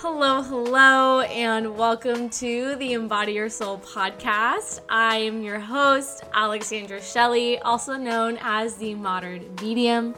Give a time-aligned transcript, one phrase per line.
[0.00, 4.78] Hello, hello, and welcome to the Embody Your Soul podcast.
[4.88, 10.14] I am your host, Alexandra Shelley, also known as the Modern Medium.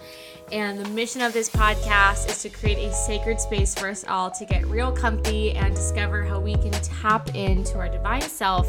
[0.53, 4.31] And the mission of this podcast is to create a sacred space for us all
[4.33, 8.69] to get real comfy and discover how we can tap into our divine self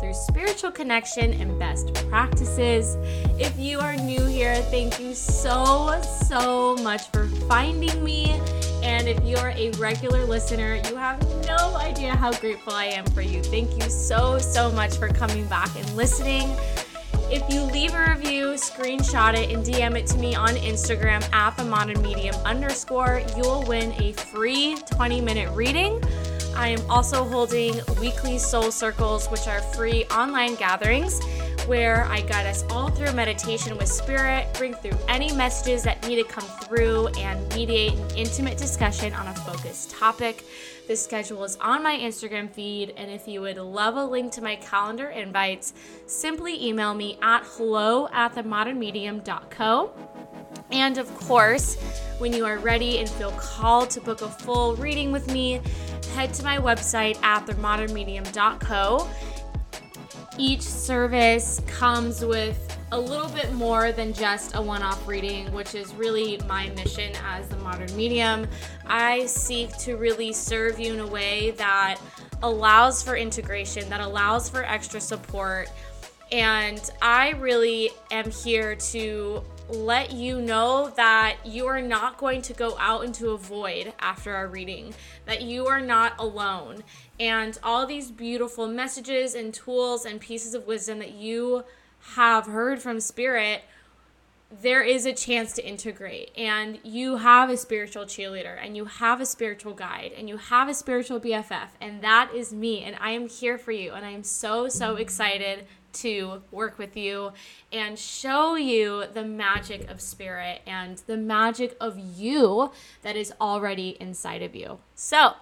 [0.00, 2.96] through spiritual connection and best practices.
[3.38, 8.40] If you are new here, thank you so, so much for finding me
[8.88, 13.20] and if you're a regular listener, you have no idea how grateful I am for
[13.20, 13.42] you.
[13.42, 16.56] Thank you so, so much for coming back and listening.
[17.30, 21.54] If you leave a review, screenshot it, and DM it to me on Instagram at
[21.58, 26.02] the modern medium underscore, you will win a free 20 minute reading.
[26.58, 31.20] I am also holding weekly soul circles, which are free online gatherings
[31.68, 36.16] where I guide us all through meditation with spirit, bring through any messages that need
[36.16, 40.44] to come through, and mediate an intimate discussion on a focused topic.
[40.88, 44.42] The schedule is on my Instagram feed, and if you would love a link to
[44.42, 45.74] my calendar invites,
[46.06, 49.90] simply email me at hello at themodernmedium.co.
[50.70, 51.76] And of course,
[52.18, 55.60] when you are ready and feel called to book a full reading with me,
[56.14, 59.08] head to my website at themodernmedium.co
[60.38, 65.74] each service comes with a little bit more than just a one off reading, which
[65.74, 68.46] is really my mission as the modern medium.
[68.86, 72.00] I seek to really serve you in a way that
[72.42, 75.68] allows for integration, that allows for extra support.
[76.30, 82.54] And I really am here to let you know that you are not going to
[82.54, 84.94] go out into a void after our reading,
[85.26, 86.82] that you are not alone.
[87.20, 91.64] And all these beautiful messages and tools and pieces of wisdom that you
[92.14, 93.62] have heard from Spirit,
[94.50, 96.30] there is a chance to integrate.
[96.36, 100.68] And you have a spiritual cheerleader, and you have a spiritual guide, and you have
[100.68, 102.82] a spiritual BFF, and that is me.
[102.82, 103.92] And I am here for you.
[103.92, 107.32] And I am so, so excited to work with you
[107.72, 112.70] and show you the magic of spirit and the magic of you
[113.02, 114.78] that is already inside of you.
[114.94, 115.34] So,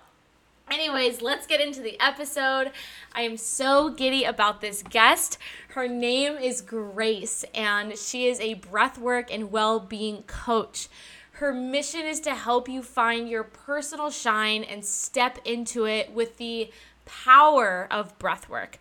[0.69, 2.73] Anyways, let's get into the episode.
[3.15, 5.39] I am so giddy about this guest.
[5.69, 10.89] Her name is Grace, and she is a breathwork and well being coach.
[11.33, 16.39] Her mission is to help you find your personal shine and step into it with
[16.39, 16.73] the
[17.05, 18.75] power of breathwork.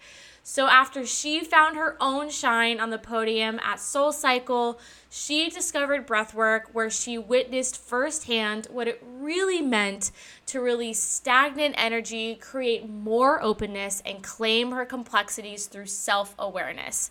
[0.48, 4.80] So after she found her own shine on the podium at Soul Cycle,
[5.10, 10.12] she discovered breathwork where she witnessed firsthand what it really meant
[10.46, 17.10] to release stagnant energy, create more openness, and claim her complexities through self awareness.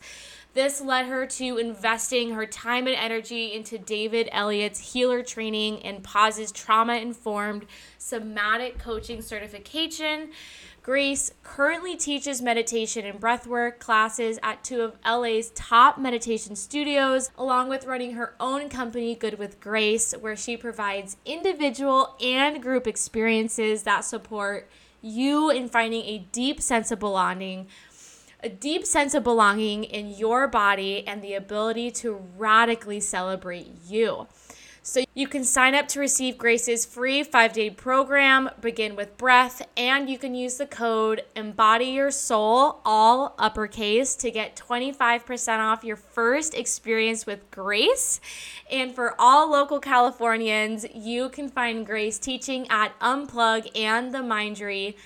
[0.55, 6.05] This led her to investing her time and energy into David Elliott's healer training and
[6.05, 7.67] Pause's trauma informed
[7.99, 10.31] somatic coaching certification.
[10.85, 17.71] Grace currently teaches meditation and breathwork classes at two of LA's top meditation studios, along
[17.71, 23.85] with running her own company, Good with Grace, where she provides individual and group experiences
[23.85, 24.69] that support
[25.01, 27.67] you in finding a deep sense of belonging
[28.43, 34.27] a deep sense of belonging in your body and the ability to radically celebrate you.
[34.87, 39.67] So you can sign up to receive Grace's free five day program, begin with breath,
[39.79, 45.85] and you can use the code Embody Your Soul, all uppercase, to get 25% off
[45.85, 48.21] your first experience with Grace.
[48.71, 54.97] And for all local Californians, you can find Grace teaching at Unplug and the Mindery.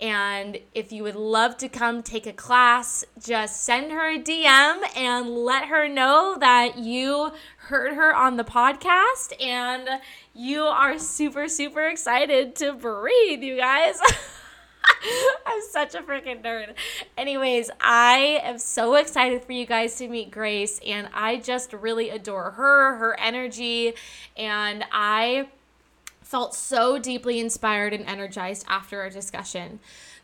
[0.00, 4.96] And if you would love to come take a class, just send her a DM
[4.96, 7.32] and let her know that you
[7.68, 9.88] heard her on the podcast and
[10.34, 14.00] you are super, super excited to breathe, you guys.
[15.46, 16.74] I'm such a freaking nerd.
[17.18, 22.08] Anyways, I am so excited for you guys to meet Grace, and I just really
[22.08, 23.92] adore her, her energy,
[24.34, 25.48] and I
[26.22, 29.78] felt so deeply inspired and energized after our discussion.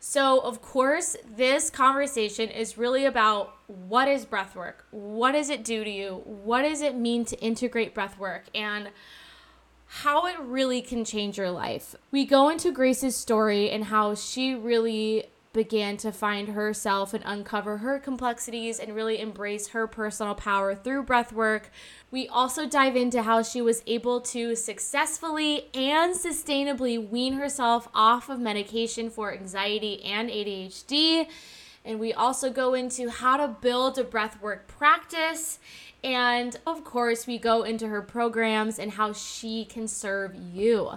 [0.07, 4.85] So, of course, this conversation is really about what is breath work?
[4.91, 6.21] What does it do to you?
[6.25, 8.43] What does it mean to integrate breath work?
[8.53, 8.89] And
[9.87, 11.95] how it really can change your life.
[12.11, 17.77] We go into Grace's story and how she really began to find herself and uncover
[17.77, 21.71] her complexities and really embrace her personal power through breath work.
[22.15, 28.29] We also dive into how she was able to successfully and sustainably wean herself off
[28.29, 31.27] of medication for anxiety and ADHD.
[31.83, 35.59] And we also go into how to build a breathwork practice.
[36.05, 40.91] And of course, we go into her programs and how she can serve you.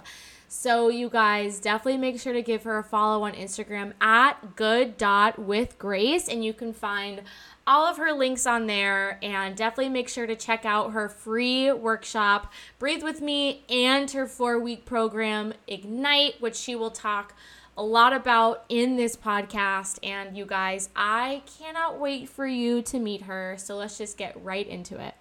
[0.51, 6.27] So, you guys definitely make sure to give her a follow on Instagram at good.withgrace,
[6.27, 7.21] and you can find
[7.67, 9.19] all of her links on there.
[9.21, 14.25] And definitely make sure to check out her free workshop breathe with me and her
[14.25, 17.35] four week program ignite which she will talk
[17.77, 19.99] a lot about in this podcast.
[20.01, 23.53] And you guys i cannot wait for you to meet her.
[23.59, 25.13] So let's just get right into it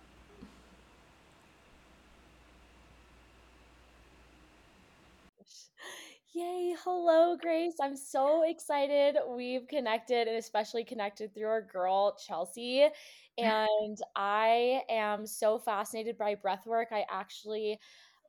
[6.38, 6.76] Yay.
[6.84, 7.74] Hello, Grace.
[7.82, 12.86] I'm so excited we've connected and especially connected through our girl, Chelsea.
[13.38, 16.88] And I am so fascinated by breath work.
[16.90, 17.78] I actually,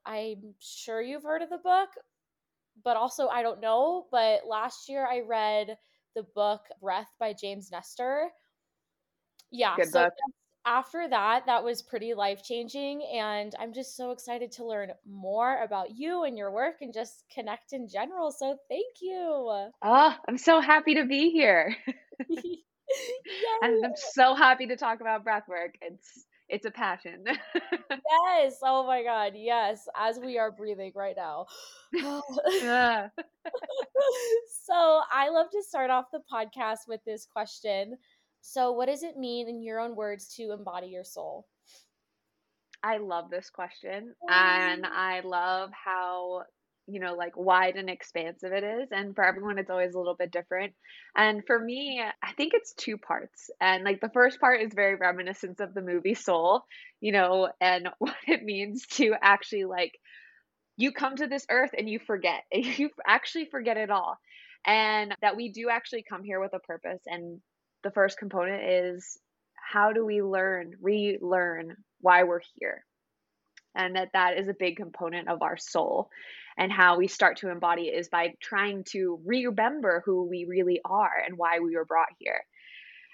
[0.06, 1.90] I'm sure you've heard of the book,
[2.84, 4.06] but also I don't know.
[4.12, 5.78] But last year I read
[6.16, 8.30] the book Breath by James Nestor.
[9.52, 9.76] Yeah.
[9.76, 10.14] Good so book
[10.69, 13.01] after that, that was pretty life changing.
[13.12, 17.24] And I'm just so excited to learn more about you and your work and just
[17.33, 18.31] connect in general.
[18.31, 19.71] So thank you.
[19.81, 21.75] Oh, I'm so happy to be here.
[23.62, 25.74] and I'm so happy to talk about breath work.
[25.81, 27.25] It's it's a passion.
[28.36, 28.57] yes.
[28.63, 29.33] Oh my God.
[29.36, 29.88] Yes.
[29.95, 31.45] As we are breathing right now.
[32.63, 33.10] Ah.
[34.66, 37.98] so I love to start off the podcast with this question.
[38.42, 41.48] So, what does it mean in your own words to embody your soul?
[42.84, 44.14] I love this question.
[44.30, 46.44] And I love how,
[46.88, 48.90] you know, like wide and expansive it is.
[48.92, 50.74] And for everyone, it's always a little bit different.
[51.16, 53.50] And for me, I think it's two parts.
[53.60, 56.64] And like the first part is very reminiscent of the movie Soul,
[57.02, 60.00] you know, and what it means to actually like,
[60.78, 64.18] you come to this earth and you forget, you actually forget it all.
[64.66, 67.42] And that we do actually come here with a purpose and
[67.84, 69.18] the first component is
[69.56, 72.86] how do we learn, relearn why we're here?
[73.76, 76.10] And that that is a big component of our soul.
[76.58, 80.81] And how we start to embody it is by trying to remember who we really
[80.84, 82.42] are and why we were brought here.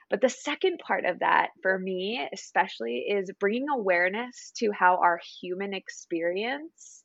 [0.10, 5.20] But the second part of that, for me especially, is bringing awareness to how our
[5.42, 7.04] human experience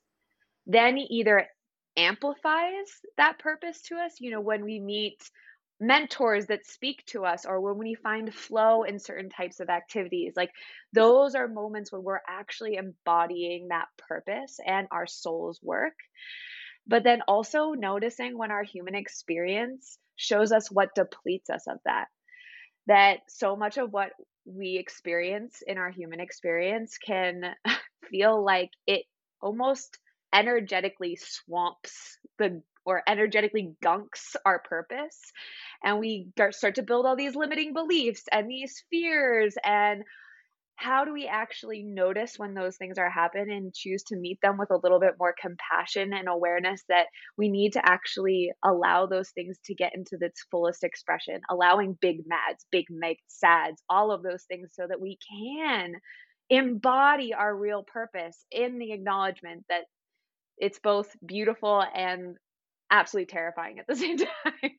[0.67, 1.47] then either
[1.97, 2.87] amplifies
[3.17, 4.13] that purpose to us.
[4.19, 5.19] You know, when we meet
[5.81, 10.33] mentors that speak to us or when we find flow in certain types of activities.
[10.37, 10.51] Like
[10.93, 15.95] those are moments when we're actually embodying that purpose and our soul's work.
[16.87, 22.07] But then also noticing when our human experience shows us what depletes us of that
[22.87, 24.11] that so much of what
[24.45, 27.55] we experience in our human experience can
[28.09, 29.03] feel like it
[29.41, 29.99] almost
[30.33, 35.19] energetically swamps the or energetically gunks our purpose.
[35.83, 39.55] And we start to build all these limiting beliefs and these fears.
[39.63, 40.03] And
[40.81, 44.57] how do we actually notice when those things are happening and choose to meet them
[44.57, 47.05] with a little bit more compassion and awareness that
[47.37, 52.23] we need to actually allow those things to get into its fullest expression allowing big
[52.25, 55.93] mads big make sads all of those things so that we can
[56.49, 59.83] embody our real purpose in the acknowledgement that
[60.57, 62.37] it's both beautiful and
[62.91, 64.71] absolutely terrifying at the same time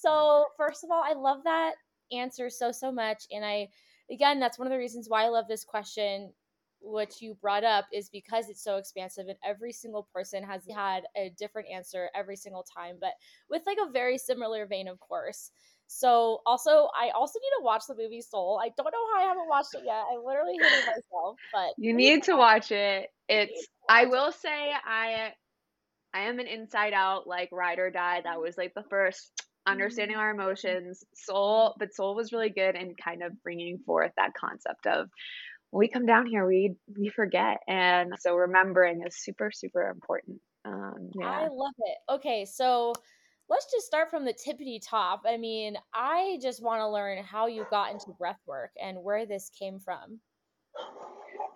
[0.00, 1.74] So, first of all, I love that
[2.12, 3.24] answer so, so much.
[3.32, 3.68] And I,
[4.10, 6.32] again, that's one of the reasons why I love this question,
[6.80, 11.02] which you brought up, is because it's so expansive and every single person has had
[11.16, 13.10] a different answer every single time, but
[13.50, 15.50] with like a very similar vein, of course.
[15.88, 18.60] So, also, I also need to watch the movie Soul.
[18.62, 20.04] I don't know how I haven't watched it yet.
[20.12, 23.10] I literally hated myself, but you need to watch it.
[23.28, 25.32] It's, I will say, I.
[26.14, 28.22] I am an inside out like ride or die.
[28.24, 30.22] That was like the first understanding mm-hmm.
[30.22, 34.86] our emotions soul but soul was really good in kind of bringing forth that concept
[34.86, 35.08] of
[35.70, 40.40] when we come down here we we forget and so remembering is super super important
[40.64, 42.92] um yeah i love it okay so
[43.48, 47.46] let's just start from the tippity top i mean i just want to learn how
[47.46, 50.18] you got into breath work and where this came from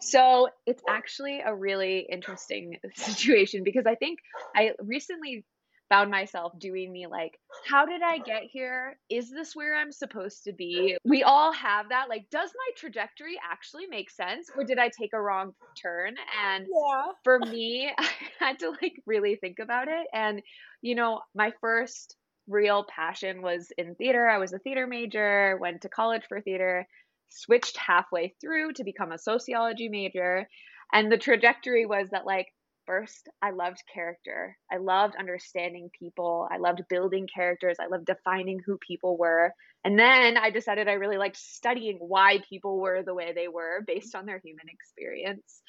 [0.01, 4.19] so it's actually a really interesting situation because I think
[4.55, 5.45] I recently
[5.93, 7.39] found myself doing the like,
[7.69, 8.99] how did I get here?
[9.11, 10.97] Is this where I'm supposed to be?
[11.05, 12.09] We all have that.
[12.09, 14.49] Like, does my trajectory actually make sense?
[14.57, 16.15] Or did I take a wrong turn?
[16.43, 17.03] And yeah.
[17.25, 20.07] for me, I had to like really think about it.
[20.15, 20.41] And,
[20.81, 22.17] you know, my first
[22.49, 24.27] real passion was in theater.
[24.27, 26.89] I was a theater major, went to college for theater,
[27.33, 30.49] switched halfway through to become a sociology major.
[30.93, 32.49] And the trajectory was that, like,
[32.87, 34.57] first i loved character.
[34.71, 36.49] I loved understanding people.
[36.51, 37.77] I loved building characters.
[37.81, 39.53] I loved defining who people were.
[39.85, 43.83] And then i decided i really liked studying why people were the way they were
[43.87, 45.63] based on their human experience.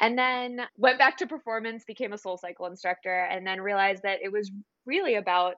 [0.00, 4.20] And then went back to performance, became a soul cycle instructor, and then realized that
[4.22, 4.50] it was
[4.86, 5.56] really about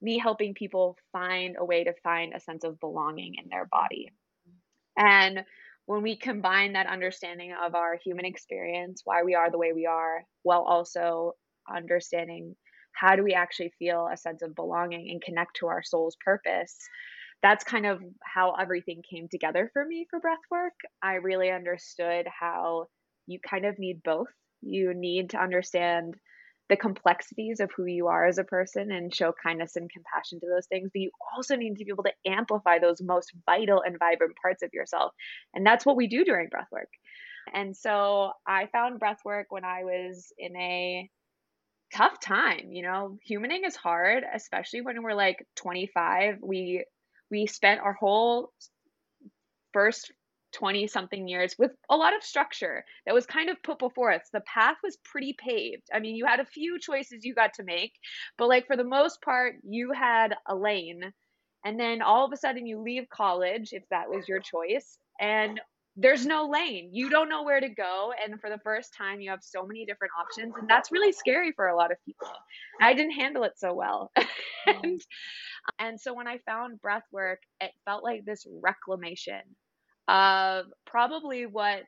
[0.00, 4.10] me helping people find a way to find a sense of belonging in their body.
[5.00, 5.44] And
[5.86, 9.86] when we combine that understanding of our human experience, why we are the way we
[9.86, 11.32] are, while also
[11.74, 12.54] understanding
[12.92, 16.76] how do we actually feel a sense of belonging and connect to our soul's purpose,
[17.42, 20.74] that's kind of how everything came together for me for breath work.
[21.02, 22.88] I really understood how
[23.26, 24.28] you kind of need both.
[24.60, 26.14] You need to understand
[26.70, 30.46] the complexities of who you are as a person and show kindness and compassion to
[30.46, 30.88] those things.
[30.94, 34.62] But you also need to be able to amplify those most vital and vibrant parts
[34.62, 35.12] of yourself.
[35.52, 36.88] And that's what we do during breath work.
[37.52, 41.10] And so I found breath work when I was in a
[41.92, 43.18] tough time, you know.
[43.28, 46.36] Humaning is hard, especially when we're like 25.
[46.40, 46.84] We
[47.32, 48.52] we spent our whole
[49.72, 50.12] first
[50.52, 54.22] 20 something years with a lot of structure that was kind of put before us.
[54.32, 55.88] The path was pretty paved.
[55.92, 57.92] I mean, you had a few choices you got to make,
[58.38, 61.12] but like for the most part, you had a lane.
[61.64, 65.60] And then all of a sudden you leave college if that was your choice and
[65.96, 66.90] there's no lane.
[66.92, 69.84] You don't know where to go and for the first time you have so many
[69.84, 72.28] different options and that's really scary for a lot of people.
[72.80, 74.10] I didn't handle it so well.
[74.68, 74.84] Mm-hmm.
[74.84, 75.00] and
[75.78, 79.40] and so when I found breath work, it felt like this reclamation
[80.10, 81.82] of probably what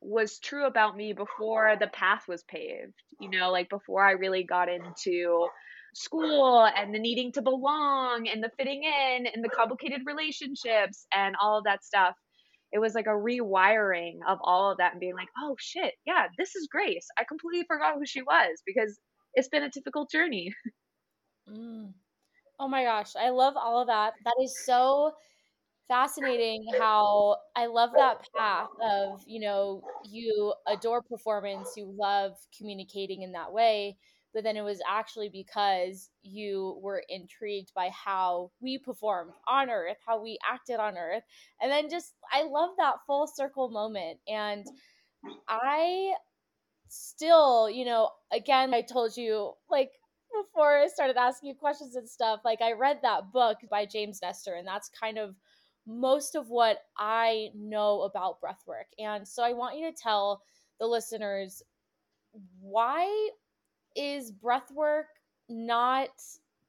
[0.00, 4.44] was true about me before the path was paved, you know, like before I really
[4.44, 5.46] got into
[5.94, 11.34] school and the needing to belong and the fitting in and the complicated relationships and
[11.40, 12.14] all of that stuff.
[12.72, 16.28] It was like a rewiring of all of that and being like, oh shit, yeah,
[16.38, 17.06] this is Grace.
[17.18, 18.98] I completely forgot who she was because
[19.34, 20.54] it's been a difficult journey.
[21.48, 21.94] Mm.
[22.60, 24.12] Oh my gosh, I love all of that.
[24.24, 25.12] That is so
[25.90, 33.22] fascinating how I love that path of, you know, you adore performance, you love communicating
[33.22, 33.96] in that way,
[34.32, 39.96] but then it was actually because you were intrigued by how we performed on earth,
[40.06, 41.24] how we acted on earth.
[41.60, 44.64] And then just I love that full circle moment and
[45.48, 46.12] I
[46.88, 49.90] still, you know, again, I told you like
[50.32, 54.20] before I started asking you questions and stuff, like I read that book by James
[54.22, 55.34] Nestor, and that's kind of
[55.90, 58.86] most of what I know about breath work.
[58.98, 60.42] And so I want you to tell
[60.78, 61.62] the listeners
[62.60, 63.30] why
[63.96, 65.06] is breath work
[65.48, 66.10] not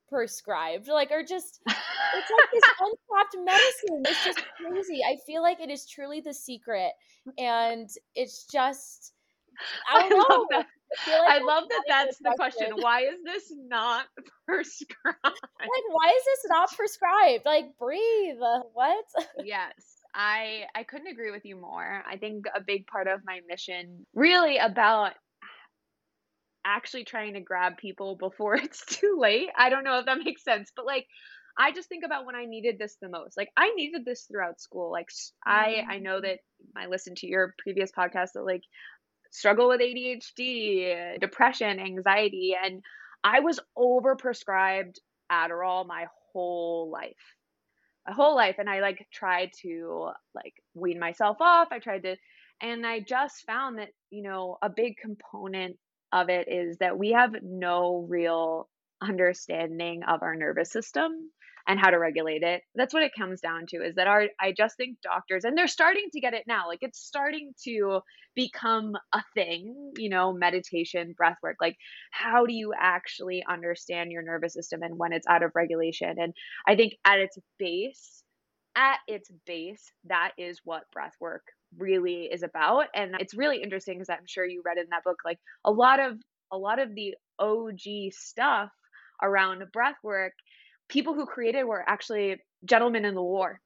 [0.10, 0.88] prescribed?
[0.88, 4.04] Like, or just, it's like this untapped medicine.
[4.06, 5.02] It's just crazy.
[5.04, 6.92] I feel like it is truly the secret.
[7.38, 9.14] And it's just,
[9.94, 10.64] I don't I know.
[11.08, 12.72] I, like I love that that's the question.
[12.76, 14.06] Why is this not
[14.48, 15.18] prescribed?
[15.24, 17.46] Like, why is this not prescribed?
[17.46, 18.38] Like, breathe.
[18.74, 19.06] What?
[19.44, 19.74] yes.
[20.14, 22.04] I I couldn't agree with you more.
[22.10, 25.14] I think a big part of my mission really about
[26.66, 29.50] actually trying to grab people before it's too late.
[29.58, 31.08] I don't know if that makes sense, but like
[31.58, 33.38] I just think about when I needed this the most.
[33.38, 34.92] Like I needed this throughout school.
[34.92, 35.10] Like
[35.46, 36.28] I I know mm-hmm.
[36.28, 36.40] that
[36.76, 38.64] I listened to your previous podcast that like
[39.32, 42.84] struggle with ADHD, depression, anxiety, and
[43.24, 44.98] I was overprescribed
[45.32, 47.36] Adderall my whole life.
[48.08, 51.70] My whole life and I like tried to like wean myself off.
[51.72, 52.16] I tried to
[52.62, 55.78] and I just found that, you know, a big component
[56.12, 58.70] of it is that we have no real
[59.02, 61.32] understanding of our nervous system
[61.68, 62.62] and how to regulate it.
[62.76, 65.68] That's what it comes down to is that our I just think doctors and they're
[65.68, 66.68] starting to get it now.
[66.68, 68.02] Like it's starting to
[68.36, 71.58] become a thing, you know, meditation, breath work.
[71.62, 71.78] Like
[72.12, 76.16] how do you actually understand your nervous system and when it's out of regulation?
[76.18, 76.34] And
[76.68, 78.24] I think at its base,
[78.76, 81.44] at its base, that is what breath work
[81.78, 82.86] really is about.
[82.96, 86.00] And it's really interesting because I'm sure you read in that book like a lot
[86.00, 86.18] of
[86.52, 88.72] a lot of the OG stuff
[89.22, 90.34] around breath work
[90.92, 93.60] people who created were actually gentlemen in the war.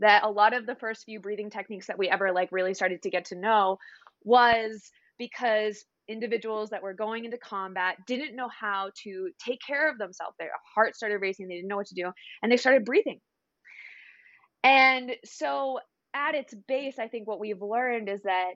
[0.00, 3.02] That a lot of the first few breathing techniques that we ever like really started
[3.02, 3.78] to get to know
[4.24, 9.98] was because individuals that were going into combat didn't know how to take care of
[9.98, 10.34] themselves.
[10.38, 11.46] Their heart started racing.
[11.48, 12.10] They didn't know what to do
[12.42, 13.20] and they started breathing.
[14.64, 15.78] And so
[16.14, 18.52] at its base i think what we've learned is that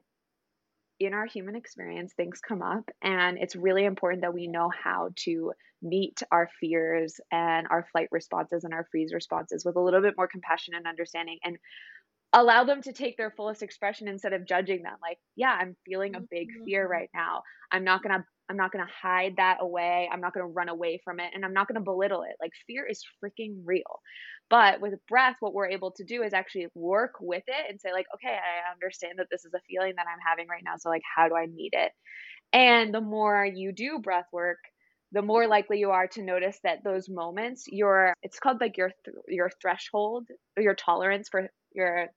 [0.98, 5.10] in our human experience, things come up, and it's really important that we know how
[5.24, 10.00] to meet our fears and our flight responses and our freeze responses with a little
[10.00, 11.38] bit more compassion and understanding.
[11.44, 11.58] And
[12.32, 16.14] allow them to take their fullest expression instead of judging them like yeah i'm feeling
[16.16, 16.92] a big fear Mm-hmm.
[16.92, 20.08] right now i'm not going to i'm not going to hide that away.
[20.12, 22.36] I'm not going to run away from it and i'm not going to belittle it.
[22.40, 24.00] Like fear is freaking real.
[24.48, 27.92] But with breath what we're able to do is actually work with it and say
[27.92, 30.88] like okay i understand that this is a feeling that i'm having right now so
[30.88, 31.92] like how do i meet it?
[32.52, 34.58] And the more you do breath work
[35.12, 38.90] the more likely you are to notice that those moments your it's called like your
[39.04, 42.08] th- your threshold or your tolerance for your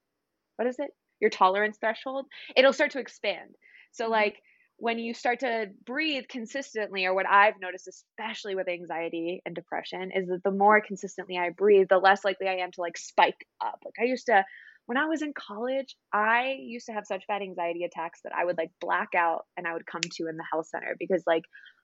[0.58, 0.92] what is it?
[1.20, 2.26] Your tolerance threshold?
[2.56, 3.56] It'll start to expand.
[3.92, 4.12] So Mhm.
[4.12, 4.42] like
[4.80, 10.12] when you start to breathe consistently or what i've noticed especially with anxiety and depression
[10.14, 13.46] is that the more consistently i breathe the less likely i am to like spike
[13.62, 13.80] up.
[13.86, 14.44] Like i used to
[14.86, 18.44] when i was in college i used to have such bad anxiety attacks that i
[18.44, 21.44] would like black out and i would come to in the health center because like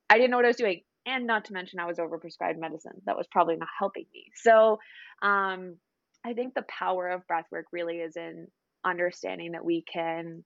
[0.09, 0.81] i didn't know what i was doing.
[1.07, 4.25] And not to mention i was overprescribed medicine that was probably not helping me.
[4.35, 4.79] So
[5.21, 5.77] um
[6.25, 8.47] I think the power of breath work really is in
[8.83, 10.43] understanding that we can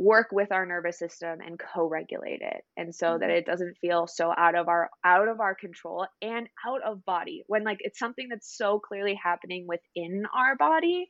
[0.00, 3.30] work with our nervous system and co-regulate it and so that Mhm.
[3.30, 7.44] it doesn't feel so out of our out of our control and out of body
[7.48, 11.06] when like it's something that's so clearly happening within our body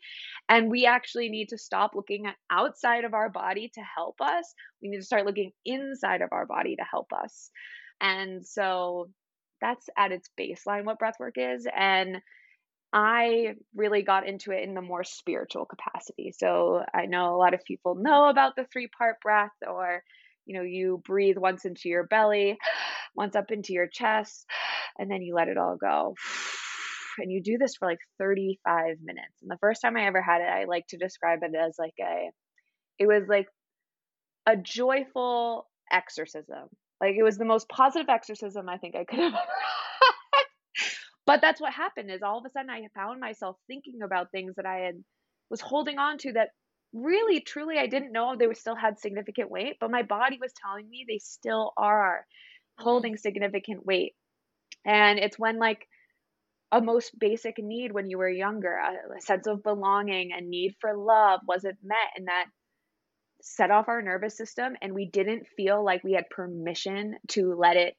[0.48, 4.54] and we actually need to stop looking at outside of our body to help us
[4.82, 7.50] we need to start looking inside of our body to help us
[8.00, 9.08] and so
[9.60, 12.20] that's at its baseline what breath work is and
[12.92, 16.32] I really got into it in the more spiritual capacity.
[16.36, 20.02] So I know a lot of people know about the three part breath, or,
[20.46, 22.58] you know, you breathe once into your belly,
[23.14, 24.44] once up into your chest,
[24.98, 26.14] and then you let it all go.
[27.18, 29.42] And you do this for like 35 minutes.
[29.42, 31.92] And the first time I ever had it, I like to describe it as like
[32.00, 32.30] a,
[32.98, 33.46] it was like
[34.46, 36.68] a joyful exorcism.
[36.98, 39.52] Like it was the most positive exorcism I think I could have ever.
[41.30, 44.56] But that's what happened is all of a sudden I found myself thinking about things
[44.56, 45.04] that I had
[45.48, 46.48] was holding on to that
[46.92, 50.52] really truly I didn't know they were still had significant weight, but my body was
[50.54, 52.26] telling me they still are
[52.80, 52.84] Mm.
[52.84, 54.16] holding significant weight.
[54.84, 55.86] And it's when like
[56.72, 60.76] a most basic need when you were younger, a, a sense of belonging a need
[60.80, 62.46] for love wasn't met and that
[63.42, 67.76] set off our nervous system and we didn't feel like we had permission to let
[67.76, 67.96] it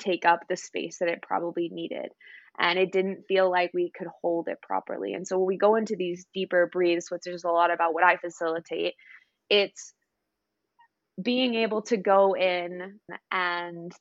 [0.00, 2.10] take up the space that it probably needed
[2.58, 5.76] and it didn't feel like we could hold it properly and so when we go
[5.76, 8.94] into these deeper breathes which is a lot about what i facilitate
[9.50, 9.94] it's
[11.22, 12.98] being able to go in
[13.30, 13.92] and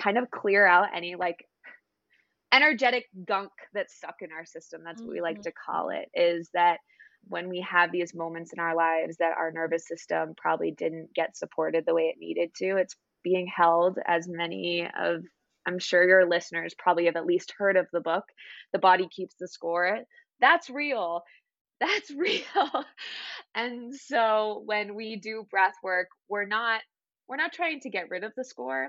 [0.00, 1.46] kind of clear out any like
[2.52, 5.42] energetic gunk that's stuck in our system that's what we like Mhm.
[5.42, 6.80] to call it is that
[7.28, 11.36] when we have these moments in our lives that our nervous system probably didn't get
[11.36, 15.22] supported the way it needed to it's being held as many of
[15.66, 18.24] i'm sure your listeners probably have at least heard of the book
[18.72, 20.00] the body keeps the score.
[20.40, 21.22] That's real.
[21.80, 22.84] That's real.
[23.54, 26.80] And so when we do breath work we're not
[27.28, 28.88] we're not trying to get rid of the score.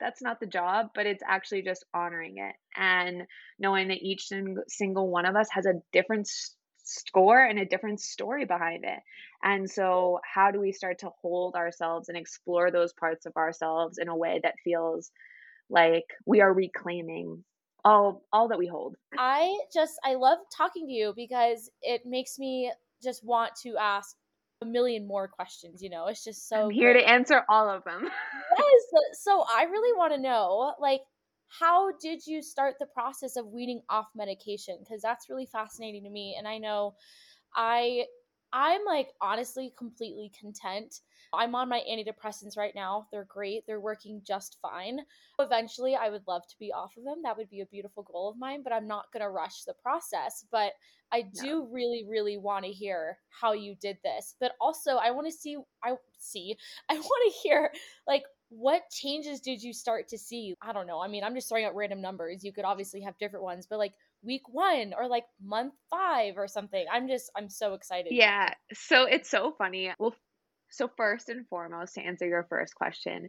[0.00, 3.22] That's not the job but it's actually just honoring it and
[3.58, 4.28] knowing that each
[4.68, 6.28] single one of us has a different
[6.84, 9.00] score and a different story behind it.
[9.42, 13.98] And so how do we start to hold ourselves and explore those parts of ourselves
[13.98, 15.10] in a way that feels
[15.70, 17.44] like we are reclaiming
[17.84, 22.38] all all that we hold I just I love talking to you because it makes
[22.38, 24.16] me just want to ask
[24.60, 26.06] a million more questions, you know.
[26.06, 27.04] It's just so i'm here great.
[27.04, 28.02] to answer all of them
[28.58, 28.98] Yes, so,
[29.30, 31.00] so I really want to know like
[31.48, 36.10] how did you start the process of weaning off medication because that's really fascinating to
[36.10, 36.94] me and I know
[37.54, 38.04] I
[38.52, 41.00] I'm like honestly completely content.
[41.32, 43.06] I'm on my antidepressants right now.
[43.10, 43.64] They're great.
[43.66, 45.00] They're working just fine.
[45.38, 47.22] Eventually, I would love to be off of them.
[47.22, 49.74] That would be a beautiful goal of mine, but I'm not going to rush the
[49.74, 50.44] process.
[50.50, 50.72] But
[51.12, 54.34] I no do really really want to hear how you did this.
[54.40, 56.56] But also, I want to see I see.
[56.88, 57.72] I want to hear
[58.06, 60.54] like what changes did you start to see?
[60.62, 61.00] I don't know.
[61.00, 62.42] I mean, I'm just throwing out random numbers.
[62.42, 66.48] You could obviously have different ones, but like week one or like month five or
[66.48, 66.84] something.
[66.90, 68.12] I'm just, I'm so excited.
[68.12, 69.92] Yeah, so it's so funny.
[69.98, 70.14] Well,
[70.70, 73.28] so first and foremost, to answer your first question,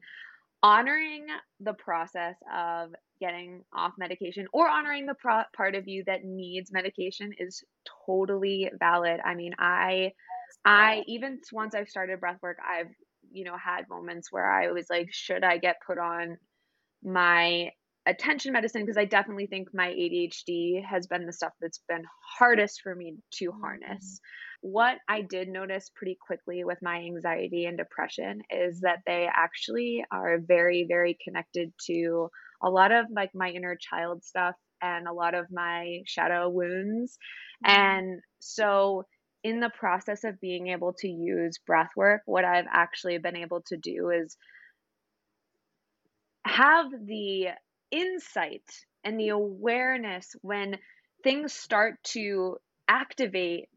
[0.61, 1.27] honoring
[1.59, 6.71] the process of getting off medication or honoring the pro- part of you that needs
[6.71, 7.63] medication is
[8.05, 9.19] totally valid.
[9.23, 10.11] I mean, I
[10.65, 12.91] I even once I've started breath work, I've
[13.31, 16.37] you know had moments where I was like, should I get put on
[17.03, 17.71] my
[18.05, 22.03] attention medicine because I definitely think my ADHD has been the stuff that's been
[22.39, 23.61] hardest for me to Mhm.
[23.61, 24.19] harness.
[24.61, 30.03] What I did notice pretty quickly with my anxiety and depression is that they actually
[30.11, 32.29] are very, very connected to
[32.63, 37.17] a lot of like my inner child stuff and a lot of my shadow wounds.
[37.61, 38.03] Mhm.
[38.03, 39.03] And so
[39.43, 43.61] in the process of being able to use breath work, what I've actually been able
[43.67, 44.35] to do is
[46.45, 47.49] have the
[47.91, 48.63] insight
[49.03, 50.77] and the awareness when
[51.23, 53.69] things start to activate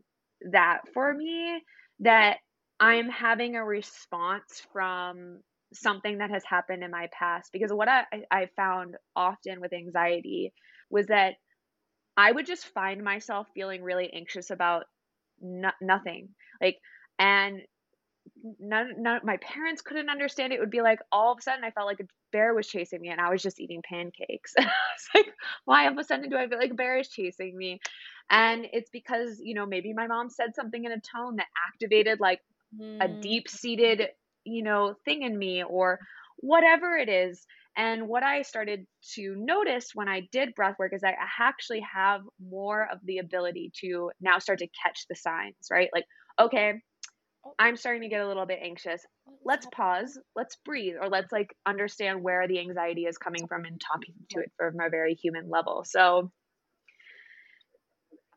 [0.51, 1.62] that for me
[2.01, 2.38] that
[2.81, 5.40] I'm having a response from
[5.72, 7.51] something that has happened in my past.
[7.53, 10.53] Because what I, I found often with anxiety
[10.90, 11.35] was that
[12.16, 14.85] I would just find myself feeling really anxious about
[15.40, 16.29] no, nothing.
[16.61, 16.79] Like
[17.18, 17.62] and
[18.59, 20.57] none, none my parents couldn't understand it.
[20.57, 23.01] it would be like all of a sudden I felt like a bear was chasing
[23.01, 24.55] me and I was just eating pancakes.
[24.59, 27.09] I was like, why all of a sudden do I feel like a bear is
[27.09, 27.81] chasing me?
[28.31, 32.21] And it's because, you know, maybe my mom said something in a tone that activated
[32.21, 32.41] like
[32.79, 33.03] mm.
[33.03, 34.09] a deep seated,
[34.45, 36.01] you know, thing in me or
[36.39, 37.47] whatever it is.
[37.77, 42.21] And what I started to notice when I did breath work is I actually have
[42.39, 45.89] more of the ability to now start to catch the signs, right?
[45.95, 46.05] Like,
[46.39, 46.83] okay.
[47.45, 47.55] Oh.
[47.59, 49.05] I'm starting to get a little bit anxious.
[49.45, 53.81] Let's pause, let's breathe, or let's like understand where the anxiety is coming from and
[53.81, 55.85] talking to it from a very human level.
[55.85, 56.31] So,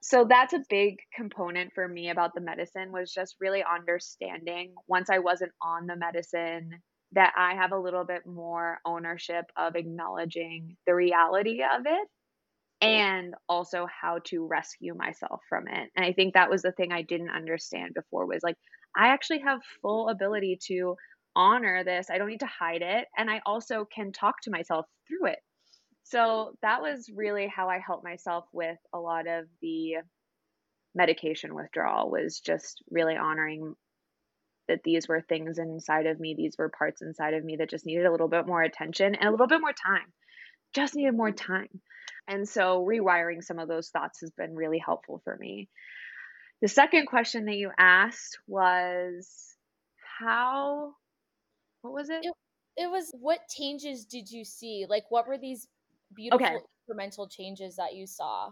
[0.01, 5.09] so that's a big component for me about the medicine was just really understanding once
[5.09, 6.71] I wasn't on the medicine
[7.13, 12.07] that I have a little bit more ownership of acknowledging the reality of it
[12.81, 15.89] and also how to rescue myself from it.
[15.95, 18.57] And I think that was the thing I didn't understand before was like
[18.95, 20.95] I actually have full ability to
[21.35, 22.09] honor this.
[22.09, 23.07] I don't need to hide it.
[23.17, 25.39] And I also can talk to myself through it.
[26.03, 29.95] So that was really how I helped myself with a lot of the
[30.93, 33.75] medication withdrawal was just really honoring
[34.67, 37.85] that these were things inside of me, these were parts inside of me that just
[37.85, 40.11] needed a little bit more attention and a little bit more time.
[40.73, 41.69] Just needed more time.
[42.27, 45.69] And so rewiring some of those thoughts has been really helpful for me.
[46.65, 49.55] The second question that you asked was
[50.19, 50.93] how
[51.83, 52.21] what was it?
[52.23, 52.33] It,
[52.75, 54.87] it was what changes did you see?
[54.89, 55.67] Like what were these
[56.15, 56.55] beautiful okay.
[56.89, 58.49] incremental changes that you saw?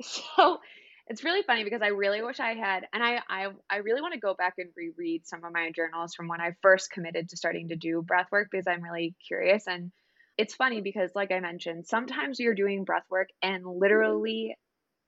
[0.02, 0.60] So
[1.06, 4.14] it's really funny because I really wish I had and I I I really want
[4.14, 7.36] to go back and reread some of my journals from when I first committed to
[7.36, 9.92] starting to do breath work because I'm really curious and
[10.38, 14.56] it's funny because like I mentioned, sometimes you're doing breath work and literally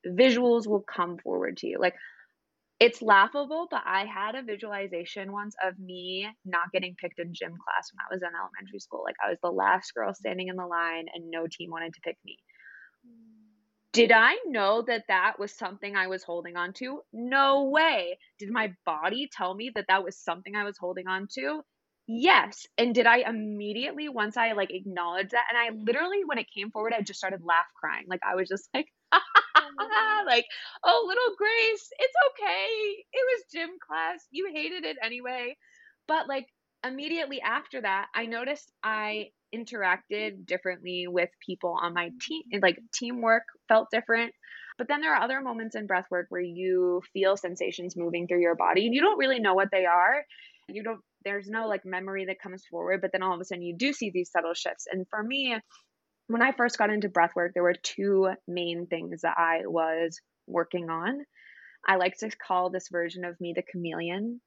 [0.07, 1.79] visuals will come forward to you.
[1.81, 1.95] Like
[2.83, 7.53] it's laughable, but I had a visualization once of me not getting picked in gym
[7.53, 9.05] class when I was in elementary school.
[9.05, 12.01] Like I was the last girl standing in the line and no team wanted to
[12.01, 12.39] pick me.
[13.93, 17.03] Did I know that that was something I was holding on to?
[17.13, 18.19] No way.
[18.41, 21.63] Did my body tell me that that was something I was holding on to?
[22.09, 22.67] Yes.
[22.79, 26.73] And did I immediately, once I like acknowledged that, and I literally, when it came
[26.73, 28.07] forward, I just started laugh crying.
[28.09, 28.87] Like I was just like,
[30.27, 30.47] like,
[30.85, 33.05] oh, little Grace, it's okay.
[33.13, 34.27] It was gym class.
[34.31, 35.57] You hated it anyway.
[36.09, 36.47] But like
[36.85, 42.43] immediately after that, I noticed I interacted differently with people on my team.
[42.61, 44.33] Like teamwork felt different.
[44.79, 48.41] But then there are other moments in breath work where you feel sensations moving through
[48.41, 50.25] your body and you don't really know what they are.
[50.69, 53.63] You don't, there's no like memory that comes forward, but then all of a sudden
[53.63, 54.87] you do see these subtle shifts.
[54.91, 55.57] And for me,
[56.33, 60.21] when I first got into breath work, there were two main things that I was
[60.47, 61.25] working on.
[61.87, 64.41] I like to call this version of me the chameleon.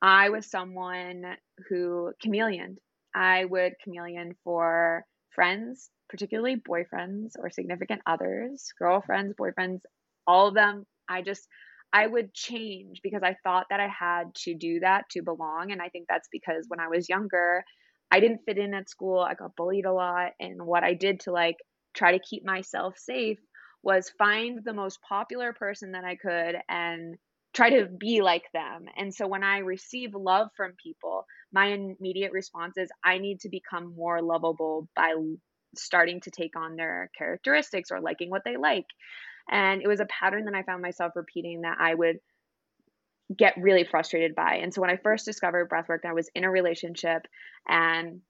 [0.00, 1.24] I was someone
[1.68, 2.78] who chameleoned.
[3.14, 9.80] I would chameleon for friends, particularly boyfriends or significant others, girlfriends, boyfriends,
[10.26, 10.86] all of them.
[11.08, 11.46] I just,
[11.92, 15.72] I would change because I thought that I had to do that to belong.
[15.72, 17.64] And I think that's because when I was younger,
[18.10, 19.20] I didn't fit in at school.
[19.20, 20.32] I got bullied a lot.
[20.40, 21.56] And what I did to like
[21.94, 23.38] try to keep myself safe
[23.82, 27.16] was find the most popular person that I could and
[27.54, 28.86] try to be like them.
[28.96, 33.48] And so when I receive love from people, my immediate response is I need to
[33.48, 35.14] become more lovable by
[35.76, 38.86] starting to take on their characteristics or liking what they like.
[39.50, 42.18] And it was a pattern that I found myself repeating that I would
[43.36, 44.56] get really frustrated by.
[44.56, 47.26] And so when I first discovered breathwork, I was in a relationship
[47.68, 48.20] and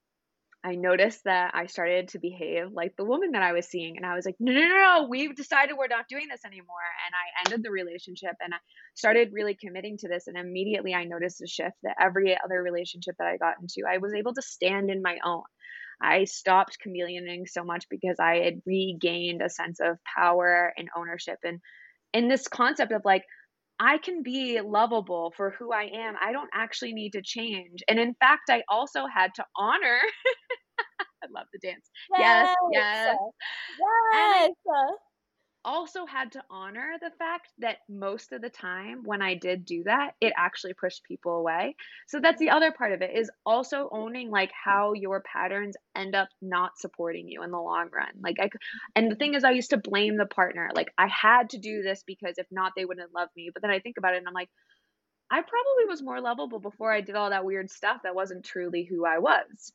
[0.64, 3.96] I noticed that I started to behave like the woman that I was seeing.
[3.96, 6.76] And I was like, no, no, no, no, we've decided we're not doing this anymore.
[7.06, 8.56] And I ended the relationship and I
[8.94, 10.26] started really committing to this.
[10.26, 13.98] And immediately I noticed a shift that every other relationship that I got into, I
[13.98, 15.42] was able to stand in my own.
[16.02, 21.38] I stopped chameleoning so much because I had regained a sense of power and ownership.
[21.44, 21.60] And
[22.12, 23.24] in this concept of like,
[23.80, 26.14] I can be lovable for who I am.
[26.20, 27.82] I don't actually need to change.
[27.88, 30.00] And in fact, I also had to honor.
[31.22, 31.90] I love the dance.
[32.16, 33.16] Yes, yes.
[33.78, 34.50] Yes.
[34.66, 35.07] yes.
[35.64, 39.82] Also had to honor the fact that most of the time when I did do
[39.84, 41.76] that, it actually pushed people away.
[42.06, 46.14] So that's the other part of it is also owning like how your patterns end
[46.14, 48.12] up not supporting you in the long run.
[48.20, 48.50] Like I
[48.96, 50.70] and the thing is I used to blame the partner.
[50.74, 53.50] Like I had to do this because if not they wouldn't love me.
[53.52, 54.50] But then I think about it and I'm like
[55.30, 58.84] I probably was more lovable before I did all that weird stuff that wasn't truly
[58.84, 59.72] who I was.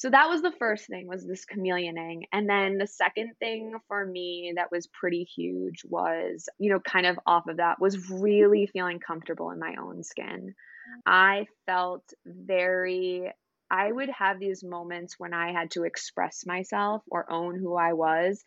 [0.00, 2.22] So that was the first thing was this chameleoning.
[2.32, 7.04] And then the second thing for me that was pretty huge was, you know, kind
[7.04, 10.54] of off of that was really feeling comfortable in my own skin.
[11.04, 13.30] I felt very
[13.70, 17.92] I would have these moments when I had to express myself or own who I
[17.92, 18.42] was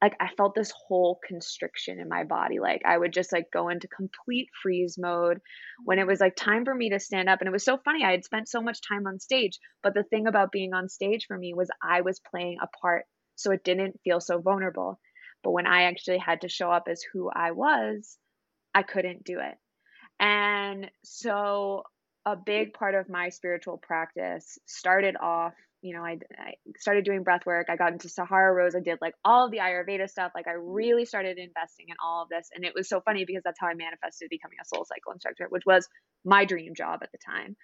[0.00, 2.60] like I felt this whole constriction in my body.
[2.60, 5.40] Like I would just like go into complete freeze mode
[5.84, 7.40] when it was like time for me to stand up.
[7.40, 8.04] And it was so funny.
[8.04, 9.58] I had spent so much time on stage.
[9.82, 13.06] But the thing about being on stage for me was I was playing a part.
[13.34, 15.00] So it didn't feel so vulnerable.
[15.42, 18.18] But when I actually had to show up as who I was,
[18.74, 19.56] I couldn't do it.
[20.20, 21.82] And so
[22.24, 27.22] a big part of my spiritual practice started off you know, I, I started doing
[27.22, 27.68] breath work.
[27.70, 28.74] I got into Sahara Rose.
[28.74, 30.32] I did like all of the Ayurveda stuff.
[30.34, 30.70] Like I mm-hmm.
[30.70, 32.48] really started investing in all of this.
[32.54, 35.46] And it was so funny because that's how I manifested becoming a soul cycle instructor,
[35.48, 35.86] which was
[36.24, 37.56] my dream job at the time.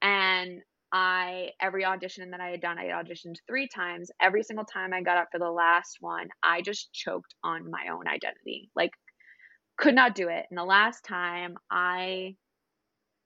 [0.00, 4.10] And I, every audition that I had done, I had auditioned three times.
[4.20, 7.92] Every single time I got up for the last one, I just choked on my
[7.92, 8.70] own identity.
[8.74, 8.92] Like,
[9.76, 10.46] could not do it.
[10.50, 12.36] And the last time I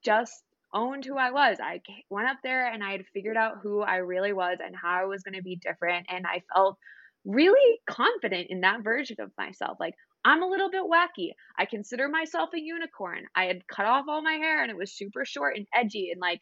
[0.05, 0.43] just
[0.75, 1.59] owned who I was.
[1.63, 1.81] I
[2.11, 5.05] went up there and I had figured out who I really was and how I
[5.05, 6.07] was going to be different.
[6.11, 6.79] And I felt
[7.25, 9.79] really confident in that version of myself.
[9.79, 11.31] Like, I'm a little bit wacky.
[11.59, 13.25] I consider myself a unicorn.
[13.35, 16.11] I had cut off all my hair and it was super short and edgy.
[16.13, 16.41] And like,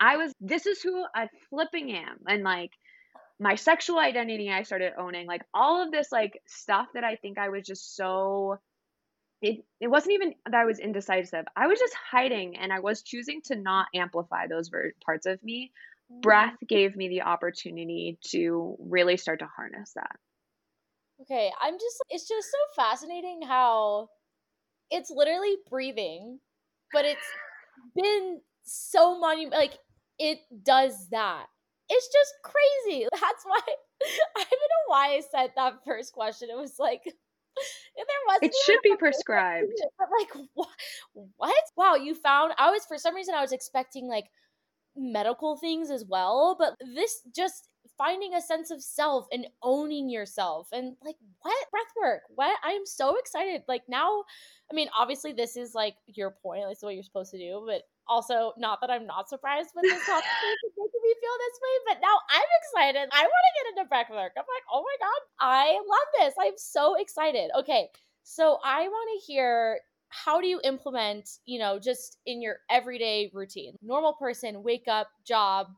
[0.00, 2.18] I was, this is who I flipping am.
[2.26, 2.70] And like,
[3.40, 7.38] my sexual identity, I started owning like all of this like stuff that I think
[7.38, 8.58] I was just so
[9.42, 11.44] it, it wasn't even that I was indecisive.
[11.56, 15.42] I was just hiding and I was choosing to not amplify those ver- parts of
[15.42, 15.72] me.
[16.10, 16.20] Mm-hmm.
[16.20, 20.16] Breath gave me the opportunity to really start to harness that.
[21.22, 24.08] Okay, I'm just, it's just so fascinating how
[24.90, 26.38] it's literally breathing,
[26.92, 27.20] but it's
[27.96, 29.78] been so many, like,
[30.18, 31.46] it does that.
[31.88, 33.06] It's just crazy.
[33.12, 33.60] That's why,
[34.36, 36.48] I don't know why I said that first question.
[36.50, 37.02] It was like,
[37.96, 39.72] there was it should be prescribed.
[39.98, 40.68] but like what
[41.38, 41.64] what?
[41.76, 44.26] Wow you found i was for some reason i was expecting like
[44.96, 50.68] medical things as well but this just finding a sense of self and owning yourself
[50.72, 51.70] and like what?
[51.70, 53.62] Breath work what i'm so excited.
[53.68, 54.24] Like now
[54.70, 57.82] i mean obviously this is like your point like what you're supposed to do but
[58.08, 60.24] also not that i'm not surprised with this topic
[60.76, 63.08] making me feel this way but now i'm excited.
[63.12, 66.34] I want to get into breath work i'm like oh my god i love this.
[66.40, 67.50] I'm so excited.
[67.58, 67.88] Okay
[68.24, 69.80] so i want to hear
[70.12, 73.74] how do you implement you know just in your everyday routine?
[73.82, 75.68] Normal person wake up job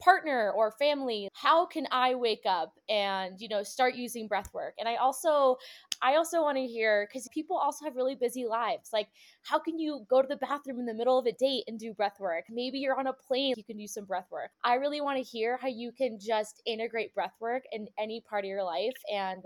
[0.00, 4.74] partner or family how can i wake up and you know start using breath work?
[4.78, 5.56] And i also
[6.02, 9.08] i also want to hear because people also have really busy lives like
[9.42, 11.92] how can you go to the bathroom in the middle of a date and do
[11.94, 12.44] breath work?
[12.50, 14.50] Maybe you're on a plane you can do some breath work.
[14.64, 18.44] I really want to hear how you can just integrate breath work in any part
[18.44, 19.42] of your life and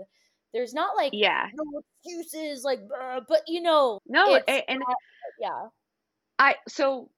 [0.53, 1.47] there's not like yeah.
[1.53, 2.79] no excuses like
[3.27, 4.97] but you know no and not,
[5.39, 5.67] yeah.
[6.39, 7.09] I so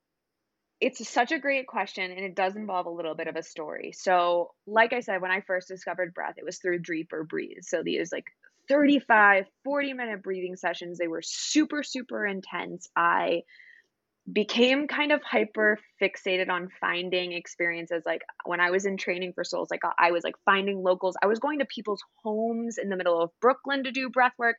[0.85, 3.91] it's such a great question and it does involve a little bit of a story.
[3.91, 7.63] So, like I said, when I first discovered breath, it was through Dreep or Breathe.
[7.63, 8.25] So, these like
[8.69, 12.87] 35, 40 minute breathing sessions, they were super, super intense.
[12.95, 13.41] I
[14.31, 19.43] became kind of hyper fixated on finding experiences like when i was in training for
[19.43, 22.95] souls like i was like finding locals i was going to people's homes in the
[22.95, 24.55] middle of brooklyn to do breath work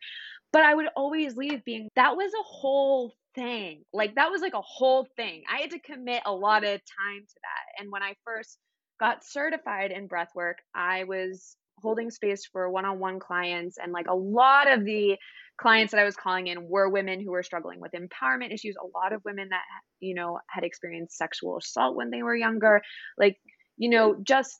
[0.52, 3.84] but i would always leave being that was a whole thing.
[3.92, 5.44] Like that was like a whole thing.
[5.52, 7.82] I had to commit a lot of time to that.
[7.82, 8.58] And when I first
[8.98, 14.14] got certified in breath work, I was holding space for one-on-one clients and like a
[14.14, 15.16] lot of the
[15.60, 18.98] clients that I was calling in were women who were struggling with empowerment issues, a
[18.98, 19.62] lot of women that
[20.00, 22.82] you know had experienced sexual assault when they were younger,
[23.18, 23.36] like
[23.76, 24.58] you know just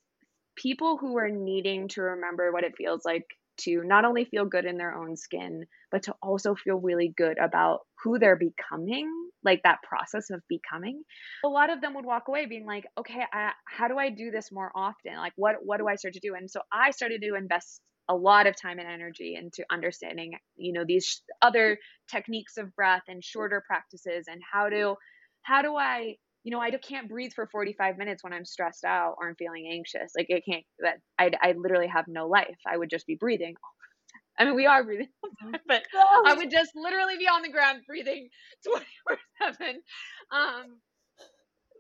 [0.57, 3.25] people who were needing to remember what it feels like
[3.59, 7.39] to not only feel good in their own skin, but to also feel really good
[7.39, 9.11] about who they're becoming,
[9.45, 11.03] like that process of becoming.
[11.45, 14.31] A lot of them would walk away being like, okay, I, how do I do
[14.31, 15.17] this more often?
[15.17, 16.35] Like, what, what do I start to do?
[16.35, 20.73] And so I started to invest a lot of time and energy into understanding, you
[20.73, 24.95] know, these other techniques of breath and shorter practices and how to,
[25.43, 29.17] how do I you know, I can't breathe for 45 minutes when I'm stressed out
[29.19, 30.13] or I'm feeling anxious.
[30.17, 32.57] Like it can't that I I literally have no life.
[32.65, 33.57] I would just be breathing
[34.39, 35.09] I mean, we are breathing,
[35.67, 35.83] but
[36.25, 38.29] I would just literally be on the ground breathing
[38.65, 39.19] 24
[39.59, 39.83] 7.
[40.31, 40.79] Um,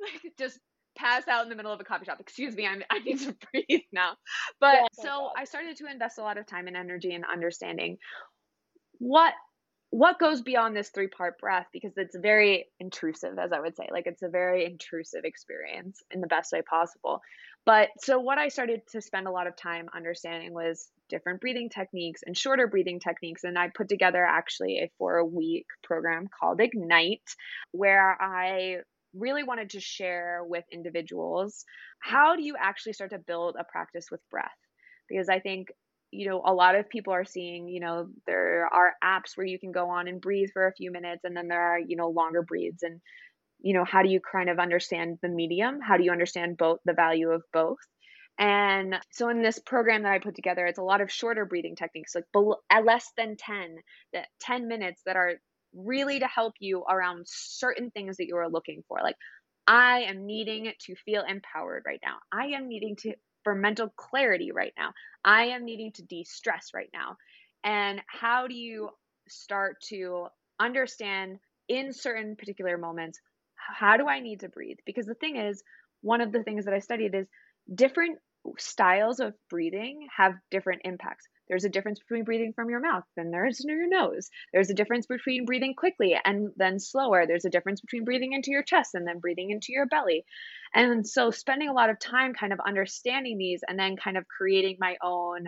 [0.00, 0.58] like just
[0.96, 2.18] pass out in the middle of a coffee shop.
[2.20, 4.16] Excuse me, I'm, I need to breathe now.
[4.60, 7.98] But yeah, so I started to invest a lot of time and energy in understanding
[8.98, 9.34] what
[9.90, 11.66] what goes beyond this three part breath?
[11.72, 13.88] Because it's very intrusive as i would say.
[13.90, 17.20] Like it's a very intrusive experience in the best way possible.
[17.64, 21.70] But so what i started to spend a lot of time understanding was different breathing
[21.70, 23.44] techniques and shorter breathing techniques.
[23.44, 27.28] And i put together actually a four week program called ignite
[27.72, 28.78] where i
[29.14, 31.64] really wanted to share with individuals
[32.00, 34.50] how do you actually start to build a practice with breath?
[35.08, 35.68] Because i think
[36.16, 39.58] you know, a lot of people are seeing, you know, there are apps where you
[39.58, 42.08] can go on and breathe for a few minutes and then there are, you know,
[42.08, 43.00] longer breathes and
[43.58, 45.80] you know, how do you kind of understand the medium?
[45.80, 47.78] How do you understand both the value of both?
[48.38, 51.74] And so in this program that I put together, it's a lot of shorter breathing
[51.74, 52.24] techniques, like
[52.70, 53.76] at less than 10,
[54.12, 55.34] that 10 minutes that are
[55.74, 58.98] really to help you around certain things that you are looking for.
[59.02, 59.16] Like
[59.66, 62.16] I am needing to feel empowered right now.
[62.30, 63.14] I am needing to
[63.46, 64.92] for mental clarity right now.
[65.24, 67.16] I am needing to de stress right now.
[67.62, 68.90] And how do you
[69.28, 70.26] start to
[70.58, 73.20] understand in certain particular moments
[73.54, 74.78] how do I need to breathe?
[74.84, 75.62] Because the thing is,
[76.02, 77.28] one of the things that I studied is
[77.72, 78.18] different
[78.58, 81.26] styles of breathing have different impacts.
[81.48, 84.30] There's a difference between breathing from your mouth and there's in your nose.
[84.52, 87.26] There's a difference between breathing quickly and then slower.
[87.26, 90.24] There's a difference between breathing into your chest and then breathing into your belly.
[90.74, 94.26] And so spending a lot of time kind of understanding these and then kind of
[94.26, 95.46] creating my own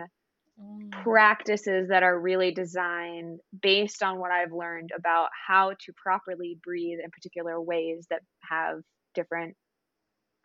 [0.61, 0.91] mm.
[1.03, 6.99] practices that are really designed based on what I've learned about how to properly breathe
[7.03, 8.81] in particular ways that have
[9.15, 9.57] different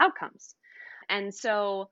[0.01, 0.57] outcomes.
[1.09, 1.91] And so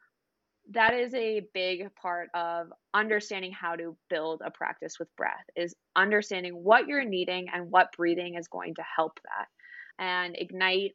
[0.71, 5.75] that is a big part of understanding how to build a practice with breath is
[5.97, 9.47] understanding what you're needing and what breathing is going to help that.
[10.03, 10.93] And ignite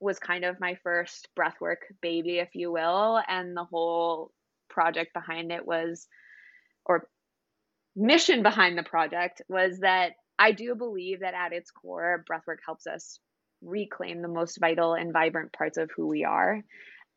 [0.00, 4.32] was kind of my first breathwork baby if you will and the whole
[4.68, 6.08] project behind it was
[6.84, 7.08] or
[7.94, 12.86] mission behind the project was that I do believe that at its core breathwork helps
[12.86, 13.18] us
[13.62, 16.62] reclaim the most vital and vibrant parts of who we are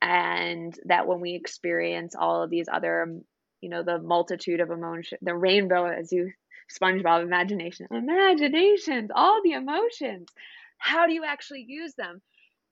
[0.01, 3.21] and that when we experience all of these other um,
[3.62, 6.31] you know the multitude of emotion the rainbow as you
[6.71, 10.27] spongebob imagination imaginations all the emotions
[10.77, 12.21] how do you actually use them?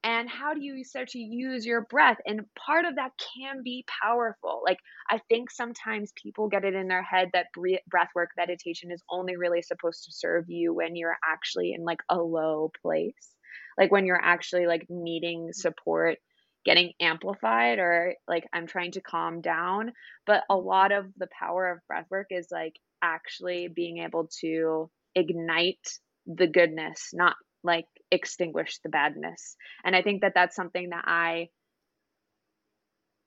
[0.04, 2.18] And how do you start to use your breath?
[2.28, 4.62] And part of that can be powerful.
[4.64, 4.78] Like
[5.10, 7.48] i think sometimes people get it in their head that
[7.88, 12.02] breath work meditation is only really supposed to serve you when you're actually in like
[12.10, 13.32] a low place.
[13.78, 16.18] Like when you're actually like needing support
[16.66, 19.94] getting amplified or like I'm trying to calm down.
[20.26, 24.90] But a lot of the power of breath work is like actually being able to
[25.14, 29.56] ignite the goodness, not like extinguish the badness.
[29.84, 31.50] And I think that that's something that I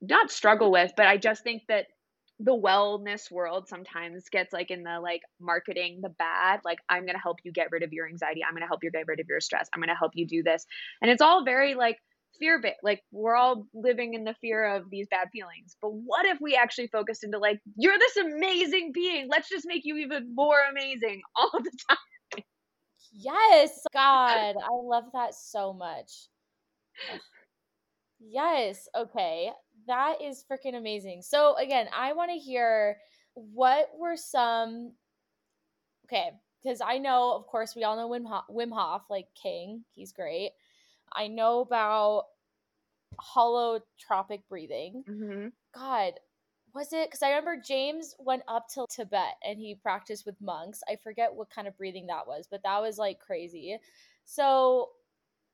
[0.01, 1.87] not struggle with, but I just think that
[2.40, 7.16] the wellness world sometimes gets like in the like marketing the bad like i'm going
[7.16, 9.18] to help you get rid of your anxiety i'm going to help you get rid
[9.18, 10.64] of your stress i'm going to help you do this
[11.03, 11.98] and it's all very like
[12.38, 16.26] fear bit like we're all living in the fear of these bad feelings but what
[16.26, 20.34] if we actually focused into like you're this amazing being let's just make you even
[20.34, 22.44] more amazing all the time.
[23.12, 26.28] Yes god i love that so much.
[28.20, 29.50] Yes okay
[29.86, 31.22] that is freaking amazing.
[31.22, 32.98] So again i want to hear
[33.34, 34.92] what were some
[36.06, 36.30] okay
[36.62, 40.12] because i know of course we all know wim hof, wim hof like king he's
[40.12, 40.50] great
[41.14, 42.24] I know about
[43.18, 45.04] holotropic breathing.
[45.08, 45.48] Mm-hmm.
[45.74, 46.12] God,
[46.74, 47.08] was it?
[47.08, 50.80] Because I remember James went up to Tibet and he practiced with monks.
[50.88, 53.78] I forget what kind of breathing that was, but that was like crazy.
[54.24, 54.90] So,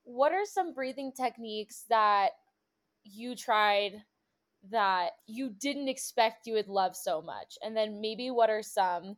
[0.05, 2.31] what are some breathing techniques that
[3.05, 4.03] you tried
[4.71, 7.57] that you didn't expect you would love so much?
[7.63, 9.17] And then maybe what are some?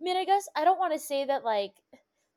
[0.00, 1.72] I mean, I guess I don't want to say that like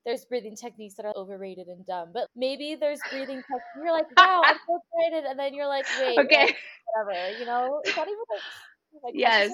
[0.06, 3.64] there's breathing techniques that are overrated and dumb, but maybe there's breathing techniques.
[3.78, 6.56] You're like, wow, I'm so excited, and then you're like, wait, okay, wait,
[6.94, 7.82] whatever, you know?
[7.84, 9.52] It's not even like, like yes.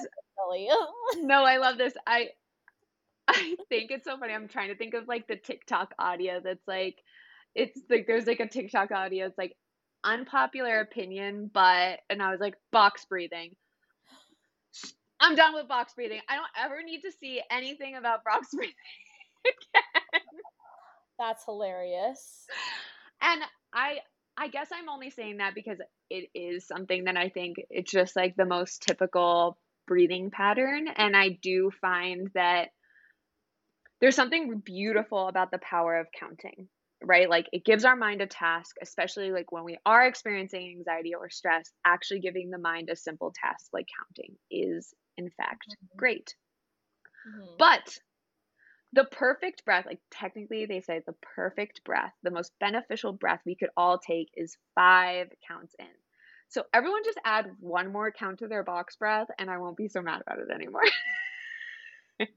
[1.18, 1.92] no, I love this.
[2.06, 2.28] I
[3.28, 4.32] I think it's so funny.
[4.32, 6.96] I'm trying to think of like the TikTok audio that's like,
[7.54, 9.26] it's like there's like a TikTok audio.
[9.26, 9.54] It's like
[10.02, 13.54] unpopular opinion, but and I was like box breathing.
[15.20, 16.20] I'm done with box breathing.
[16.28, 18.74] I don't ever need to see anything about box breathing
[19.44, 19.97] again.
[21.18, 22.46] That's hilarious.
[23.20, 23.42] And
[23.72, 23.98] I
[24.36, 25.78] I guess I'm only saying that because
[26.10, 29.58] it is something that I think it's just like the most typical
[29.88, 30.86] breathing pattern.
[30.86, 32.68] And I do find that
[34.00, 36.68] there's something beautiful about the power of counting,
[37.02, 37.28] right?
[37.28, 41.30] Like it gives our mind a task, especially like when we are experiencing anxiety or
[41.30, 45.98] stress, actually giving the mind a simple task like counting is, in fact, mm-hmm.
[45.98, 46.36] great.
[47.28, 47.54] Mm-hmm.
[47.58, 47.98] But
[48.92, 53.54] the perfect breath, like technically they say the perfect breath, the most beneficial breath we
[53.54, 55.86] could all take is five counts in.
[56.48, 59.88] So everyone just add one more count to their box breath and I won't be
[59.88, 60.82] so mad about it anymore.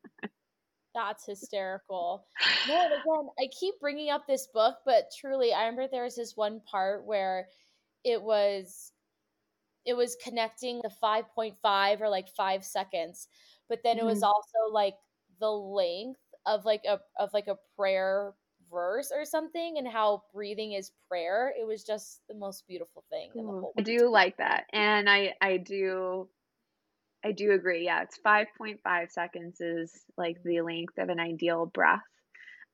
[0.94, 2.26] That's hysterical.
[2.68, 6.36] No, again, I keep bringing up this book, but truly, I remember there was this
[6.36, 7.48] one part where
[8.04, 8.92] it was
[9.86, 13.28] it was connecting the 5.5 or like 5 seconds
[13.70, 14.26] but then it was mm-hmm.
[14.26, 14.96] also like
[15.40, 18.34] the length of like a of like a prayer
[18.72, 23.30] verse or something and how breathing is prayer it was just the most beautiful thing
[23.36, 26.28] in the whole i do like that and i i do
[27.26, 32.00] i do agree yeah it's 5.5 seconds is like the length of an ideal breath.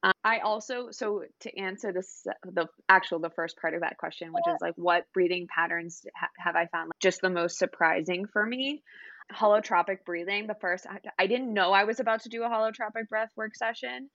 [0.03, 4.31] Um, i also so to answer this the actual the first part of that question
[4.31, 8.27] which is like what breathing patterns ha- have i found like, just the most surprising
[8.31, 8.83] for me
[9.31, 10.85] holotropic breathing the first
[11.19, 14.09] I didn't know I was about to do a holotropic breath work session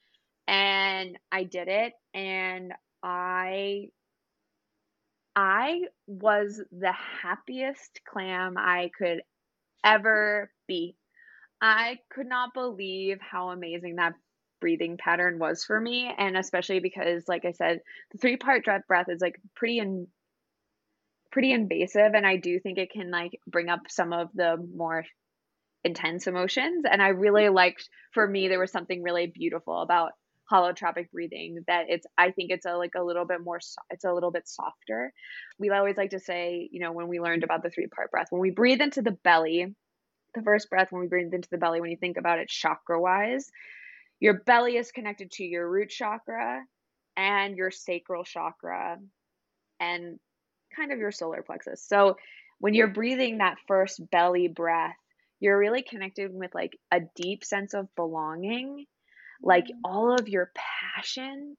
[0.48, 3.88] and I did it and I
[5.34, 9.22] I was the happiest clam I could
[9.84, 10.96] ever be.
[11.60, 14.14] I could not believe how amazing that
[14.60, 17.80] breathing pattern was for me and especially because like I said
[18.12, 20.06] the three part breath is like pretty in,
[21.32, 25.04] pretty invasive and I do think it can like bring up some of the more
[25.84, 30.12] intense emotions and I really liked for me there was something really beautiful about
[30.50, 33.58] holotropic breathing that it's I think it's a like a little bit more
[33.90, 35.12] it's a little bit softer.
[35.58, 38.26] We always like to say, you know, when we learned about the three part breath,
[38.30, 39.74] when we breathe into the belly,
[40.34, 43.00] the first breath when we breathe into the belly when you think about it chakra
[43.00, 43.50] wise,
[44.20, 46.62] your belly is connected to your root chakra
[47.16, 48.98] and your sacral chakra
[49.80, 50.18] and
[50.74, 51.84] kind of your solar plexus.
[51.86, 52.16] So
[52.58, 54.94] when you're breathing that first belly breath,
[55.40, 58.86] you're really connected with like a deep sense of belonging,
[59.42, 59.80] like mm-hmm.
[59.84, 60.52] all of your
[60.94, 61.56] passion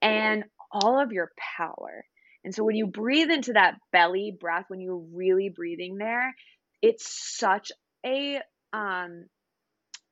[0.00, 2.04] and all of your power.
[2.44, 6.34] And so when you breathe into that belly breath, when you're really breathing there,
[6.80, 7.06] it's
[7.38, 7.70] such
[8.06, 8.40] a
[8.72, 9.26] um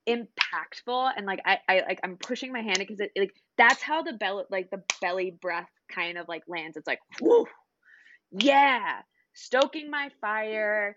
[0.09, 4.03] impactful and like I, I like I'm pushing my hand because it like that's how
[4.03, 6.77] the belly like the belly breath kind of like lands.
[6.77, 7.47] It's like whoo,
[8.33, 9.01] yeah,
[9.35, 10.97] stoking my fire,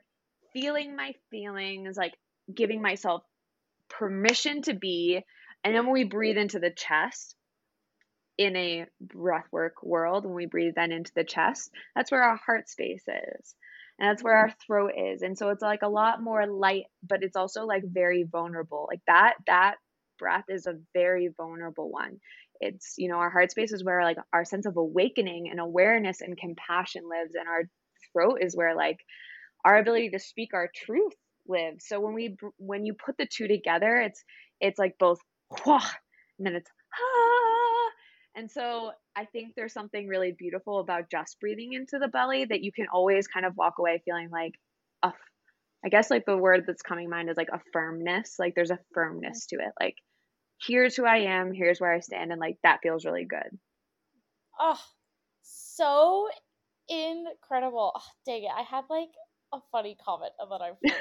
[0.54, 2.14] feeling my feelings, like
[2.54, 3.24] giving myself
[3.90, 5.24] permission to be.
[5.64, 7.36] And then when we breathe into the chest
[8.38, 12.70] in a breathwork world, when we breathe then into the chest, that's where our heart
[12.70, 13.56] space is.
[14.00, 14.66] And that's where our mm-hmm.
[14.66, 15.22] throat is.
[15.22, 18.88] And so it's like a lot more light, but it's also like very vulnerable.
[18.90, 19.76] Like that, that
[20.18, 22.20] breath is a very vulnerable one.
[22.62, 26.22] It's, you know, our heart space is where like our sense of awakening and awareness
[26.22, 27.36] and compassion lives.
[27.36, 27.64] And our
[28.14, 28.98] throat is where like
[29.66, 31.14] our ability to speak our truth
[31.48, 31.86] lives.
[31.88, 34.24] So when we when you put the two together, it's
[34.60, 35.20] it's like both
[35.68, 35.82] and
[36.40, 37.90] then it's ah.
[38.36, 42.64] And so I think there's something really beautiful about just breathing into the belly that
[42.64, 44.54] you can always kind of walk away feeling like
[45.04, 45.12] a
[45.84, 48.36] I guess like the word that's coming mind is like a firmness.
[48.38, 49.72] Like there's a firmness to it.
[49.80, 49.96] Like
[50.66, 53.58] here's who I am, here's where I stand, and like that feels really good.
[54.60, 54.80] Oh,
[55.42, 56.28] so
[56.90, 57.94] incredible.
[57.96, 58.52] Oh, dang it.
[58.56, 59.10] I had like
[59.54, 60.98] a funny comment about I forgot.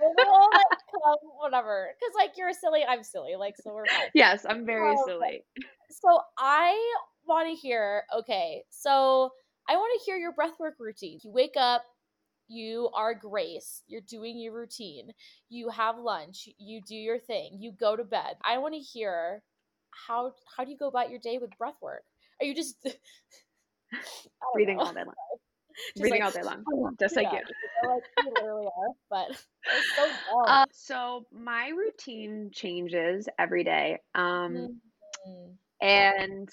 [0.00, 0.14] we'll
[0.52, 1.90] like come, whatever.
[1.98, 3.36] Because like you're silly, I'm silly.
[3.36, 4.10] Like so we're fine.
[4.14, 5.44] Yes, I'm very um, silly.
[5.90, 6.76] So I
[7.26, 8.04] want to hear.
[8.16, 9.30] Okay, so
[9.68, 11.20] I want to hear your breathwork routine.
[11.22, 11.84] You wake up.
[12.48, 13.82] You are Grace.
[13.86, 15.12] You're doing your routine.
[15.48, 16.48] You have lunch.
[16.58, 17.58] You do your thing.
[17.58, 18.36] You go to bed.
[18.44, 19.42] I want to hear
[19.90, 22.04] how how do you go about your day with breathwork?
[22.40, 22.76] Are you just
[24.54, 25.14] breathing all day long?
[25.98, 27.88] reading like, all day long, just like you.
[27.88, 29.44] like you literally are, but
[29.96, 34.78] so uh, so my routine changes every day, um,
[35.26, 35.86] mm-hmm.
[35.86, 36.48] and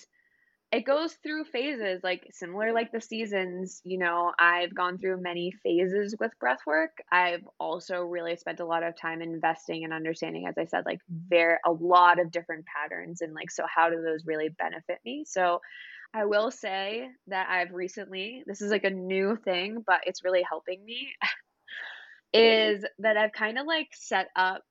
[0.75, 3.81] it goes through phases, like similar like the seasons.
[3.85, 6.97] You know, I've gone through many phases with breath work.
[7.09, 10.99] I've also really spent a lot of time investing and understanding, as I said, like
[11.31, 15.23] there a lot of different patterns and like so how do those really benefit me?
[15.25, 15.61] So
[16.13, 20.43] I will say that I've recently, this is like a new thing, but it's really
[20.43, 21.07] helping me,
[22.33, 24.61] is that I've kind of like set up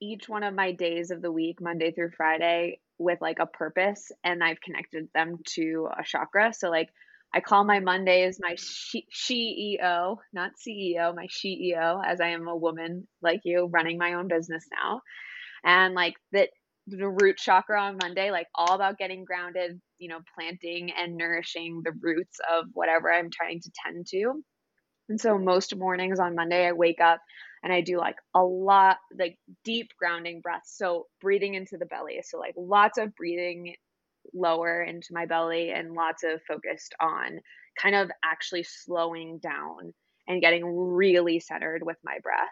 [0.00, 4.12] each one of my days of the week, Monday through Friday, with like a purpose
[4.22, 6.52] and I've connected them to a chakra.
[6.52, 6.90] So, like,
[7.32, 12.56] I call my Mondays my she- CEO, not CEO, my CEO, as I am a
[12.56, 15.00] woman like you running my own business now.
[15.64, 16.50] And like that
[16.88, 21.82] the root chakra on Monday, like all about getting grounded, you know, planting and nourishing
[21.84, 24.42] the roots of whatever I'm trying to tend to.
[25.08, 27.20] And so most mornings on Monday, I wake up
[27.62, 30.74] and I do like a lot, like deep grounding breaths.
[30.76, 32.20] So breathing into the belly.
[32.24, 33.74] So, like lots of breathing
[34.34, 37.40] lower into my belly and lots of focused on
[37.80, 39.92] kind of actually slowing down
[40.28, 42.48] and getting really centered with my breath.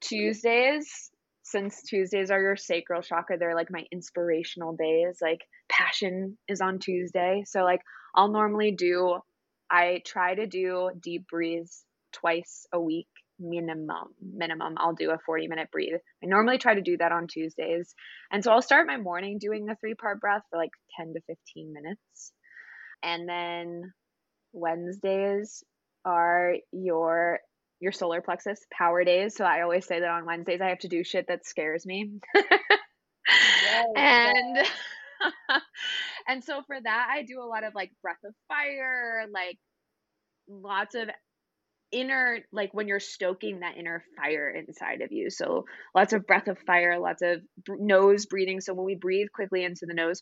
[0.00, 1.10] Tuesdays,
[1.42, 5.18] since Tuesdays are your sacral chakra, they're like my inspirational days.
[5.20, 7.42] Like passion is on Tuesday.
[7.46, 7.80] So like
[8.14, 9.18] I'll normally do
[9.70, 13.08] I try to do deep breaths twice a week
[13.38, 14.74] minimum minimum.
[14.78, 16.00] I'll do a 40 minute breathe.
[16.22, 17.94] I normally try to do that on tuesdays.
[18.30, 21.20] And so i'll start my morning doing a three part breath for like 10 to
[21.26, 22.32] 15 minutes.
[23.02, 23.92] And then
[24.52, 25.62] wednesdays
[26.04, 27.40] are your
[27.80, 29.36] your solar plexus power days.
[29.36, 32.12] So i always say that on wednesdays i have to do shit that scares me.
[32.34, 34.70] Yes, and yes.
[36.28, 39.58] and so for that i do a lot of like breath of fire like
[40.48, 41.08] lots of
[41.92, 45.30] inner like when you're stoking that inner fire inside of you.
[45.30, 45.64] So
[45.94, 48.60] lots of breath of fire lots of nose breathing.
[48.60, 50.20] So when we breathe quickly into the nose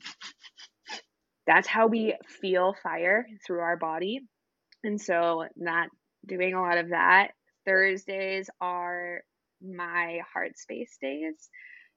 [1.46, 4.20] that's how we feel fire through our body.
[4.84, 5.88] And so not
[6.26, 7.28] doing a lot of that.
[7.64, 9.22] Thursdays are
[9.62, 11.48] my heart space days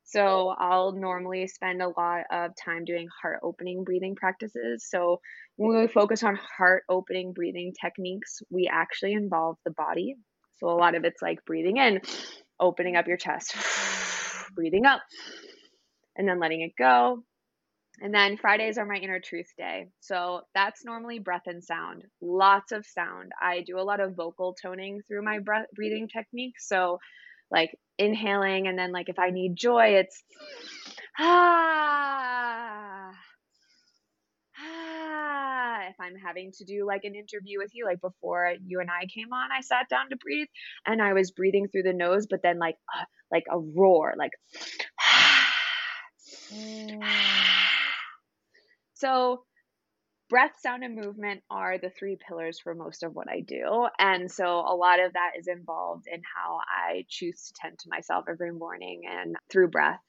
[0.10, 4.88] so I'll normally spend a lot of time doing heart opening breathing practices.
[4.90, 5.22] So
[5.56, 10.16] when we focus on heart opening breathing techniques, we actually involve the body.
[10.58, 12.02] So a lot of it's like breathing in,
[12.60, 13.56] opening up your chest,
[14.56, 15.02] breathing up,
[16.16, 17.24] and then letting it go.
[18.02, 19.90] And then Fridays are my inner truth day.
[20.00, 22.04] So that's normally breath and sound.
[22.20, 23.32] Lots of sound.
[23.40, 26.56] I do a lot of vocal toning through my breath breathing technique.
[26.58, 26.98] So
[27.52, 30.24] like inhaling and then like if I need joy, it's
[31.20, 33.12] ah
[34.60, 35.80] ah.
[35.90, 39.06] If I'm having to do like an interview with you, like before you and I
[39.08, 40.48] came on, I sat down to breathe
[40.86, 44.32] and I was breathing through the nose, but then like uh, like a roar, like
[46.54, 47.04] mm.
[48.94, 49.44] so
[50.30, 53.88] breath, sound, and movement are the three pillars for most of what I do.
[53.98, 57.90] And so a lot of that is involved in how I choose to tend to
[57.90, 60.02] myself every morning and through breath.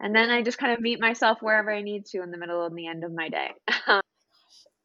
[0.00, 2.64] And then I just kind of meet myself wherever I need to in the middle
[2.64, 3.50] and the end of my day.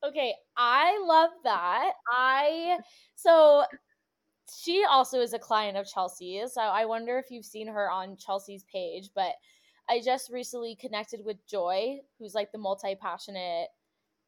[0.06, 1.92] okay, I love that.
[2.12, 2.78] I
[3.16, 3.66] so
[4.64, 6.54] she also is a client of Chelsea's.
[6.54, 9.34] So I wonder if you've seen her on Chelsea's page, but
[9.90, 13.68] I just recently connected with Joy, who's like the multi passionate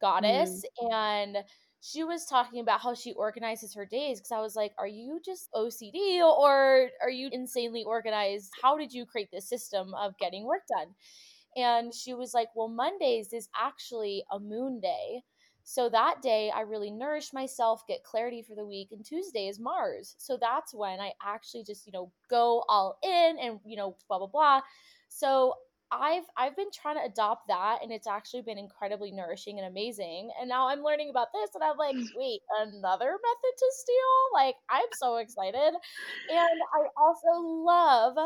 [0.00, 0.92] goddess mm.
[0.92, 1.38] and
[1.80, 5.20] she was talking about how she organizes her days because I was like, Are you
[5.24, 8.50] just OCD or are you insanely organized?
[8.60, 10.94] How did you create this system of getting work done?
[11.56, 15.22] And she was like, Well, Mondays is actually a moon day.
[15.62, 19.58] So that day, I really nourish myself, get clarity for the week, and Tuesday is
[19.58, 20.14] Mars.
[20.16, 24.18] So that's when I actually just, you know, go all in and, you know, blah,
[24.18, 24.60] blah, blah.
[25.08, 25.54] So
[25.92, 30.30] I've I've been trying to adopt that and it's actually been incredibly nourishing and amazing.
[30.40, 34.16] And now I'm learning about this and I'm like, wait, another method to steal?
[34.34, 35.74] Like I'm so excited.
[36.30, 38.16] And I also love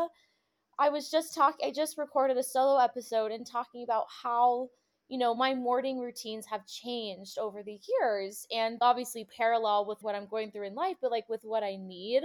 [0.79, 4.69] I was just talking I just recorded a solo episode and talking about how
[5.09, 10.15] you know my morning routines have changed over the years and obviously parallel with what
[10.15, 12.23] I'm going through in life but like with what I need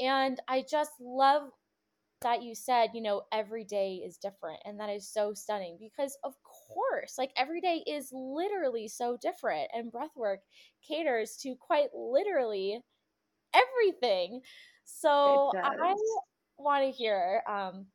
[0.00, 1.50] and I just love
[2.22, 4.60] that you said, you know, every day is different.
[4.64, 9.68] And that is so stunning because, of course, like every day is literally so different.
[9.74, 10.38] And breathwork
[10.86, 12.80] caters to quite literally
[13.54, 14.40] everything.
[14.84, 15.94] So I
[16.58, 17.86] want to hear um,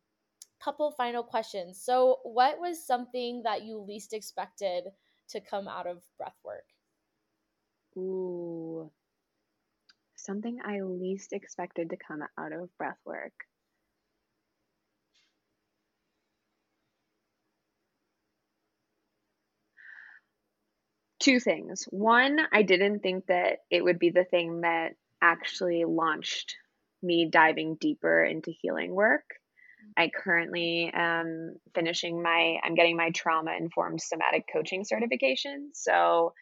[0.64, 1.82] couple final questions.
[1.82, 4.86] So, what was something that you least expected
[5.30, 6.68] to come out of breathwork?
[7.98, 8.92] Ooh,
[10.16, 13.32] something I least expected to come out of breathwork.
[21.20, 21.86] Two things.
[21.90, 26.56] One, I didn't think that it would be the thing that actually launched
[27.02, 29.24] me diving deeper into healing work.
[29.98, 35.72] I currently am finishing my, I'm getting my trauma informed somatic coaching certification.
[35.74, 36.34] So,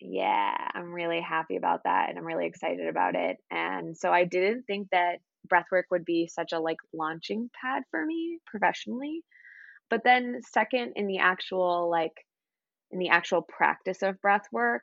[0.00, 3.38] yeah, I'm really happy about that and I'm really excited about it.
[3.50, 5.18] And so I didn't think that
[5.52, 9.22] breathwork would be such a like launching pad for me professionally.
[9.88, 12.25] But then, second, in the actual like
[12.90, 14.82] in the actual practice of breath work,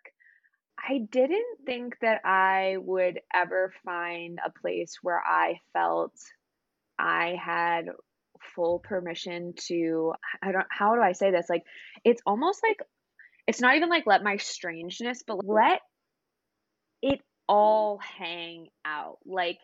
[0.78, 6.14] I didn't think that I would ever find a place where I felt
[7.00, 7.86] I had
[8.56, 11.48] full permission to I don't how do I say this?
[11.50, 11.64] Like
[12.04, 12.80] it's almost like
[13.48, 15.82] it's not even like let my strangeness, but let
[17.02, 19.20] it all hang out.
[19.26, 19.60] Like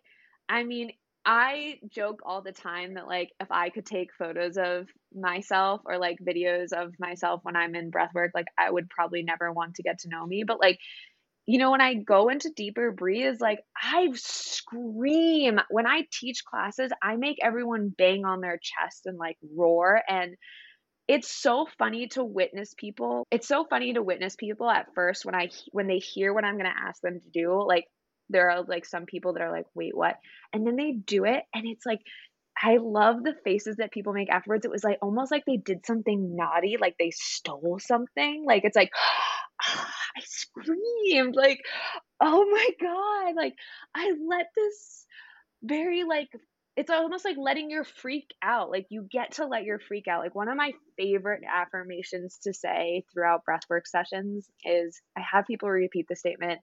[0.48, 0.92] I mean,
[1.32, 6.00] I joke all the time that like if I could take photos of myself or
[6.00, 9.76] like videos of myself when I'm in breath work, like I would probably never want
[9.76, 10.44] to get to know me.
[10.46, 10.80] But like
[11.46, 15.60] you know, when I go into deeper breathes, like I scream.
[15.70, 20.02] When I teach classes, I make everyone bang on their chest and like roar.
[20.10, 20.36] And
[21.08, 23.28] it's so funny to witness people.
[23.30, 26.56] It's so funny to witness people at first when I when they hear what I'm
[26.58, 27.64] going to ask them to do.
[27.68, 27.86] Like
[28.30, 30.16] there are like some people that are like, "Wait, what?"
[30.54, 32.02] And then they do it and it's like
[32.62, 34.66] I love the faces that people make afterwards.
[34.66, 38.44] It was like almost like they did something naughty, like they stole something.
[38.46, 38.92] Like it's like
[39.62, 41.62] I screamed like,
[42.22, 43.56] "Oh my god!" Like
[43.96, 45.06] I let this
[45.64, 46.30] very like
[46.76, 48.72] it's almost like letting your freak out.
[48.72, 50.22] Like you get to let your freak out.
[50.22, 55.70] Like one of my favorite affirmations to say throughout breathwork sessions is I have people
[55.70, 56.62] repeat the statement,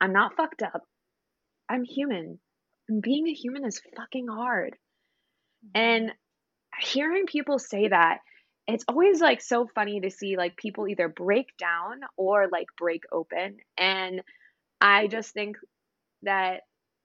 [0.00, 0.82] I'm not fucked up.
[1.72, 2.38] I'm human.
[2.88, 4.76] And being a human is fucking hard.
[5.64, 5.80] Mm-hmm.
[5.80, 6.12] And
[6.78, 8.18] hearing people say that,
[8.68, 13.02] it's always like so funny to see like people either break down or like break
[13.10, 13.56] open.
[13.76, 14.22] And
[14.80, 15.56] I just think
[16.22, 16.60] that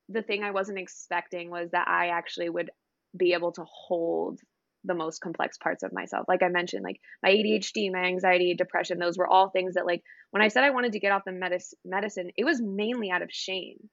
[0.09, 2.69] the thing I wasn't expecting was that I actually would
[3.17, 4.39] be able to hold
[4.83, 6.25] the most complex parts of myself.
[6.27, 10.03] Like I mentioned, like my ADHD, my anxiety, depression, those were all things that like
[10.31, 13.23] when I said I wanted to get off the medicine medicine, it was mainly out
[13.23, 13.89] of shame.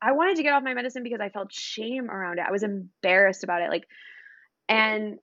[0.00, 2.44] I wanted to get off my medicine because I felt shame around it.
[2.48, 3.70] I was embarrassed about it.
[3.70, 3.84] Like
[4.68, 5.18] and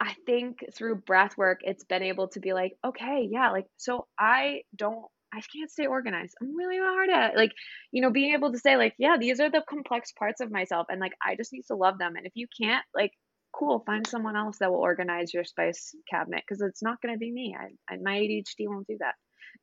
[0.00, 4.06] I think through breath work, it's been able to be like, okay, yeah, like, so
[4.18, 6.34] I don't, I can't stay organized.
[6.42, 7.52] I'm really hard at like,
[7.92, 10.88] you know, being able to say, like, yeah, these are the complex parts of myself.
[10.90, 12.16] And like, I just need to love them.
[12.16, 13.12] And if you can't, like,
[13.52, 17.18] cool, find someone else that will organize your spice cabinet because it's not going to
[17.18, 17.56] be me.
[17.58, 18.98] I, I, my ADHD won't do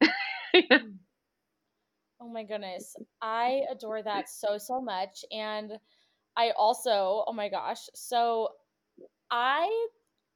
[0.02, 0.12] that.
[2.22, 2.96] oh my goodness.
[3.22, 5.24] I adore that so, so much.
[5.32, 5.74] And
[6.38, 7.90] I also, oh my gosh.
[7.96, 8.50] So
[9.32, 9.88] I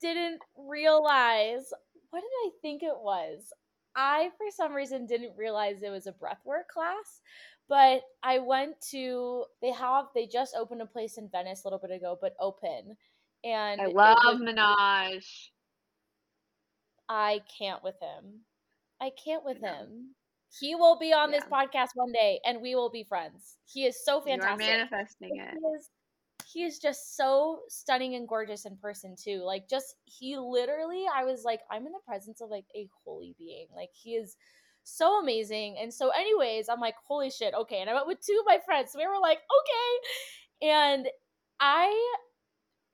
[0.01, 1.71] didn't realize
[2.09, 3.51] what did I think it was?
[3.95, 7.21] I for some reason didn't realize it was a breathwork class,
[7.67, 11.79] but I went to they have they just opened a place in Venice a little
[11.79, 12.95] bit ago, but open.
[13.43, 15.49] And I love was, Minaj.
[17.09, 18.41] I can't with him.
[19.01, 20.15] I can't with him.
[20.59, 21.39] He will be on yeah.
[21.39, 23.57] this podcast one day and we will be friends.
[23.65, 24.67] He is so fantastic.
[24.67, 25.51] You're manifesting it.
[25.51, 25.89] He is
[26.45, 29.43] he is just so stunning and gorgeous in person too.
[29.43, 33.35] Like just he literally I was like I'm in the presence of like a holy
[33.39, 33.67] being.
[33.75, 34.35] Like he is
[34.83, 35.77] so amazing.
[35.81, 37.79] And so anyways, I'm like holy shit, okay.
[37.81, 38.91] And I went with two of my friends.
[38.91, 40.67] So we were like, okay.
[40.69, 41.07] And
[41.59, 42.15] I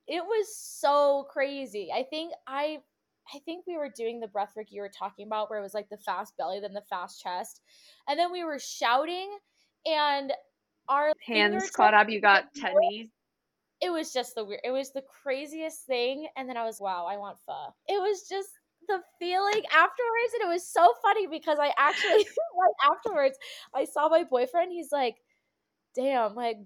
[0.08, 1.90] it was so crazy.
[1.94, 2.80] I think I
[3.34, 5.90] I think we were doing the breathwork you were talking about where it was like
[5.90, 7.62] the fast belly then the fast chest.
[8.08, 9.30] And then we were shouting
[9.86, 10.34] and
[10.88, 13.10] our hands caught up, you got tetany
[13.82, 16.28] it was just the weird it was the craziest thing.
[16.36, 17.74] And then i was wow i want pho.
[17.88, 18.50] It was just
[18.88, 22.26] the feeling afterwards and it was so funny because i actually
[22.58, 23.38] like afterwards
[23.76, 25.18] i saw my boyfriend he's like
[25.96, 26.58] damn like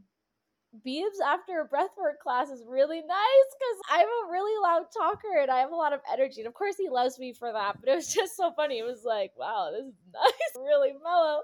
[0.85, 5.51] Beebs after a breathwork class is really nice because I'm a really loud talker and
[5.51, 6.41] I have a lot of energy.
[6.41, 7.79] And of course, he loves me for that.
[7.79, 8.79] But it was just so funny.
[8.79, 11.41] It was like, wow, this is nice, really mellow.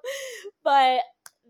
[0.63, 1.01] But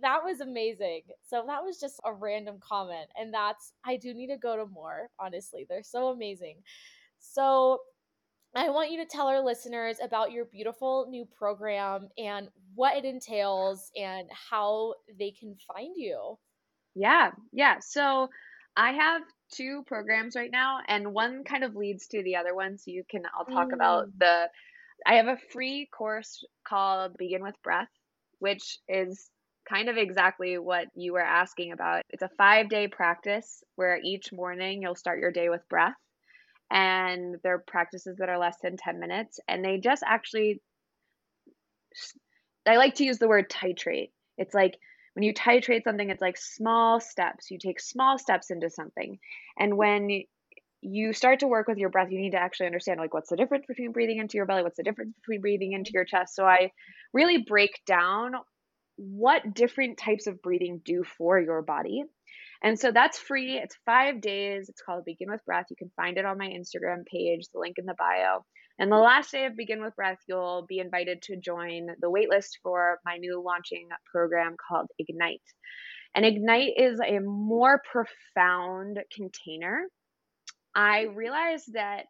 [0.02, 1.02] that was amazing.
[1.28, 3.08] So that was just a random comment.
[3.16, 5.66] And that's, I do need to go to more, honestly.
[5.68, 6.58] They're so amazing.
[7.20, 7.80] So
[8.56, 13.06] I want you to tell our listeners about your beautiful new program and what it
[13.06, 16.38] entails and how they can find you.
[17.00, 17.78] Yeah, yeah.
[17.80, 18.30] So
[18.76, 19.22] I have
[19.54, 22.78] two programs right now, and one kind of leads to the other one.
[22.78, 23.74] So you can, I'll talk mm.
[23.74, 24.50] about the,
[25.08, 27.88] I have a free course called Begin with Breath,
[28.40, 29.30] which is
[29.68, 32.02] kind of exactly what you were asking about.
[32.10, 35.96] It's a five day practice where each morning you'll start your day with breath.
[36.70, 39.40] And there are practices that are less than 10 minutes.
[39.48, 40.62] And they just actually,
[42.68, 44.12] I like to use the word titrate.
[44.38, 44.78] It's like
[45.20, 47.52] when you titrate something, it's like small steps.
[47.52, 49.20] You take small steps into something.
[49.58, 50.24] And when
[50.80, 53.36] you start to work with your breath, you need to actually understand like what's the
[53.36, 56.38] difference between breathing into your belly, what's the difference between breathing into your chest.
[56.38, 56.72] So I
[57.12, 58.32] really break down
[58.96, 62.06] what different types of breathing do for your body.
[62.64, 63.58] And so that's free.
[63.58, 64.70] It's five days.
[64.70, 65.66] It's called Begin with Breath.
[65.70, 68.46] You can find it on my Instagram page, the link in the bio.
[68.80, 72.52] And the last day of Begin with Breath, you'll be invited to join the waitlist
[72.64, 75.42] for my new launching program called Ignite.
[76.16, 79.84] And Ignite is a more profound container.
[80.74, 82.06] I realized that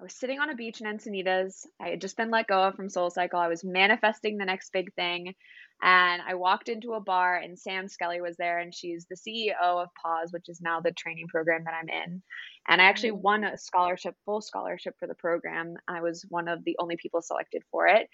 [0.00, 1.66] I was sitting on a beach in Encinitas.
[1.78, 3.34] I had just been let go from SoulCycle.
[3.34, 5.34] I was manifesting the next big thing.
[5.82, 9.60] And I walked into a bar, and Sam Skelly was there, and she's the CEO
[9.60, 12.22] of Pause, which is now the training program that I'm in.
[12.66, 13.20] And I actually mm.
[13.20, 15.74] won a scholarship, full scholarship for the program.
[15.86, 18.08] I was one of the only people selected for it.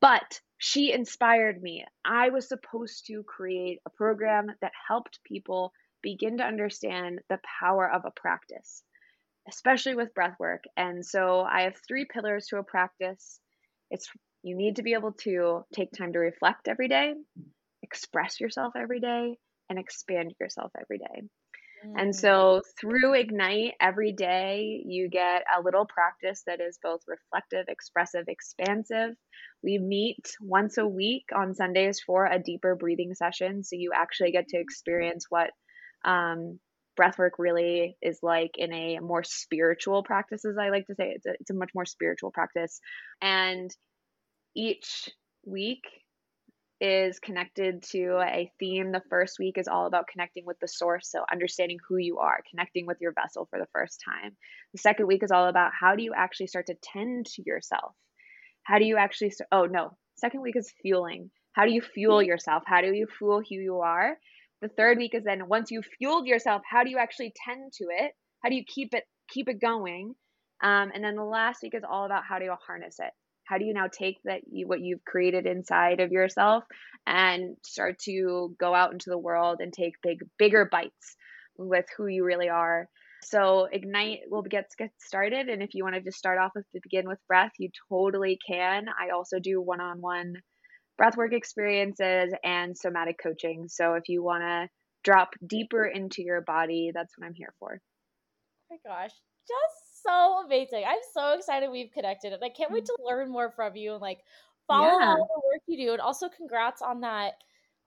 [0.00, 1.84] But she inspired me.
[2.04, 5.72] I was supposed to create a program that helped people
[6.02, 8.82] begin to understand the power of a practice,
[9.48, 10.64] especially with breath work.
[10.76, 13.40] And so I have three pillars to a practice.
[13.90, 14.08] It's
[14.42, 17.14] you need to be able to take time to reflect every day,
[17.82, 19.36] express yourself every day,
[19.68, 21.22] and expand yourself every day.
[21.96, 22.14] And mm.
[22.14, 28.24] so through Ignite every day, you get a little practice that is both reflective, expressive,
[28.26, 29.14] expansive.
[29.62, 33.62] We meet once a week on Sundays for a deeper breathing session.
[33.62, 35.50] So you actually get to experience what
[36.04, 36.58] um,
[36.98, 41.12] breathwork really is like in a more spiritual practice, as I like to say.
[41.14, 42.80] It's a, it's a much more spiritual practice.
[43.22, 43.70] And
[44.56, 45.08] each
[45.46, 45.84] week
[46.80, 48.92] is connected to a theme.
[48.92, 52.40] The first week is all about connecting with the source, so understanding who you are,
[52.50, 54.36] connecting with your vessel for the first time.
[54.72, 57.94] The second week is all about how do you actually start to tend to yourself?
[58.62, 59.32] How do you actually?
[59.50, 59.96] Oh, no.
[60.16, 61.30] Second week is fueling.
[61.52, 62.62] How do you fuel yourself?
[62.66, 64.16] How do you fuel who you are?
[64.60, 67.84] The third week is then once you've fueled yourself, how do you actually tend to
[67.90, 68.12] it?
[68.42, 70.14] How do you keep it keep it going?
[70.62, 73.12] Um, and then the last week is all about how do you harness it?
[73.48, 76.64] how do you now take that you, what you've created inside of yourself
[77.06, 81.16] and start to go out into the world and take big bigger bites
[81.56, 82.88] with who you really are
[83.24, 86.66] so ignite will get get started and if you want to just start off with
[86.82, 90.34] begin with breath you totally can i also do one-on-one
[91.00, 94.68] breathwork experiences and somatic coaching so if you want to
[95.04, 99.12] drop deeper into your body that's what i'm here for oh my gosh
[99.46, 100.84] just so amazing.
[100.86, 103.06] I'm so excited we've connected and I can't wait to mm-hmm.
[103.06, 104.20] learn more from you and like
[104.66, 105.10] follow yeah.
[105.10, 105.92] all the work you do.
[105.92, 107.34] And also congrats on that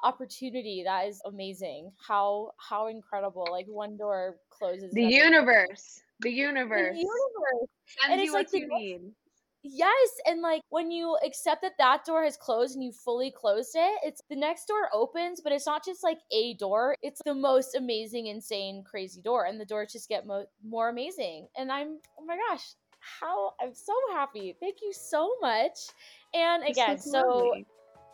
[0.04, 0.84] opportunity.
[0.86, 1.92] That is amazing.
[2.08, 3.48] How how incredible.
[3.50, 4.92] Like one door closes.
[4.94, 6.02] The universe.
[6.20, 6.96] The universe.
[6.96, 7.70] The universe.
[7.86, 9.02] Sends and it's like you need.
[9.64, 13.76] Yes, and like when you accept that that door has closed and you fully closed
[13.76, 16.96] it, it's the next door opens, but it's not just like a door.
[17.04, 21.48] It's the most amazing, insane, crazy door, and the doors just get mo- more amazing.
[21.56, 22.64] And I'm oh my gosh,
[23.20, 24.56] how I'm so happy.
[24.60, 25.78] Thank you so much.
[26.34, 27.54] And again, so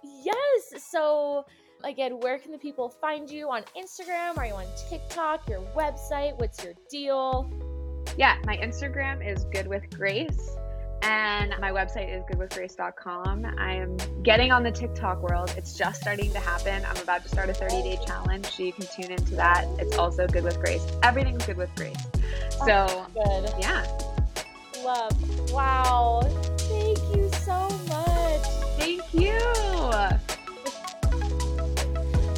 [0.04, 1.46] yes, so
[1.86, 4.38] again, where can the people find you on Instagram?
[4.38, 5.48] Are you on TikTok?
[5.48, 6.38] Your website?
[6.40, 7.50] What's your deal?
[8.18, 10.58] Yeah, my Instagram is good with grace
[11.02, 13.46] and my website is goodwithgrace.com.
[13.58, 15.54] I am getting on the TikTok world.
[15.58, 16.84] It's just starting to happen.
[16.86, 19.66] I'm about to start a 30 day challenge, so you can tune into that.
[19.80, 20.86] It's also Good with Grace.
[21.04, 21.98] Everything's Good with Grace.
[22.66, 23.54] So, good.
[23.60, 23.86] Yeah.
[24.84, 25.52] Love.
[25.52, 26.22] Wow.
[26.58, 28.48] Thank you so much.
[28.78, 29.40] Thank you.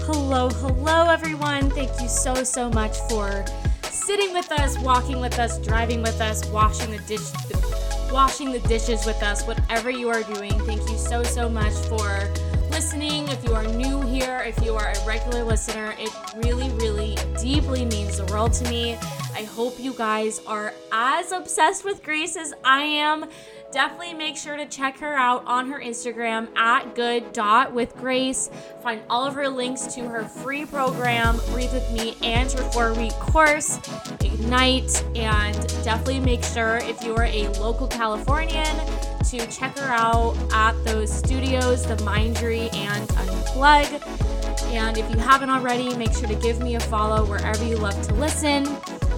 [0.06, 1.70] Hello, hello, everyone.
[1.70, 3.46] Thank you so, so much for
[3.84, 7.30] sitting with us, walking with us, driving with us, washing the dish
[8.12, 10.52] washing the dishes with us, whatever you are doing.
[10.62, 12.32] Thank you so, so much for
[12.72, 13.28] listening.
[13.28, 17.86] If you are new here, if you are a regular listener, it really, really deeply
[17.86, 18.94] means the world to me.
[19.34, 23.30] I hope you guys are as obsessed with Grace as I am
[23.72, 28.50] definitely make sure to check her out on her Instagram at good dot with grace.
[28.82, 32.94] Find all of her links to her free program, Breathe with Me, and her four
[32.94, 33.80] week course,
[34.22, 35.04] Ignite.
[35.16, 38.76] And definitely make sure if you are a local Californian
[39.26, 44.30] to check her out at those studios, the Mindry and Unplug.
[44.74, 48.00] And if you haven't already, make sure to give me a follow wherever you love
[48.08, 48.68] to listen.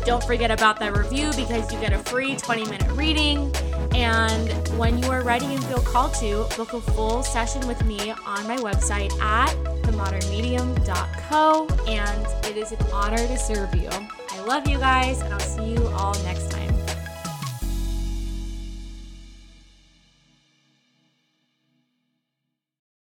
[0.06, 3.54] Don't forget about that review because you get a free 20 minute reading.
[3.94, 8.12] And when you are ready and feel called to, book a full session with me
[8.12, 11.68] on my website at themodernmedium.co.
[11.88, 13.89] And it is an honor to serve you.
[14.30, 16.70] I love you guys, and I'll see you all next time.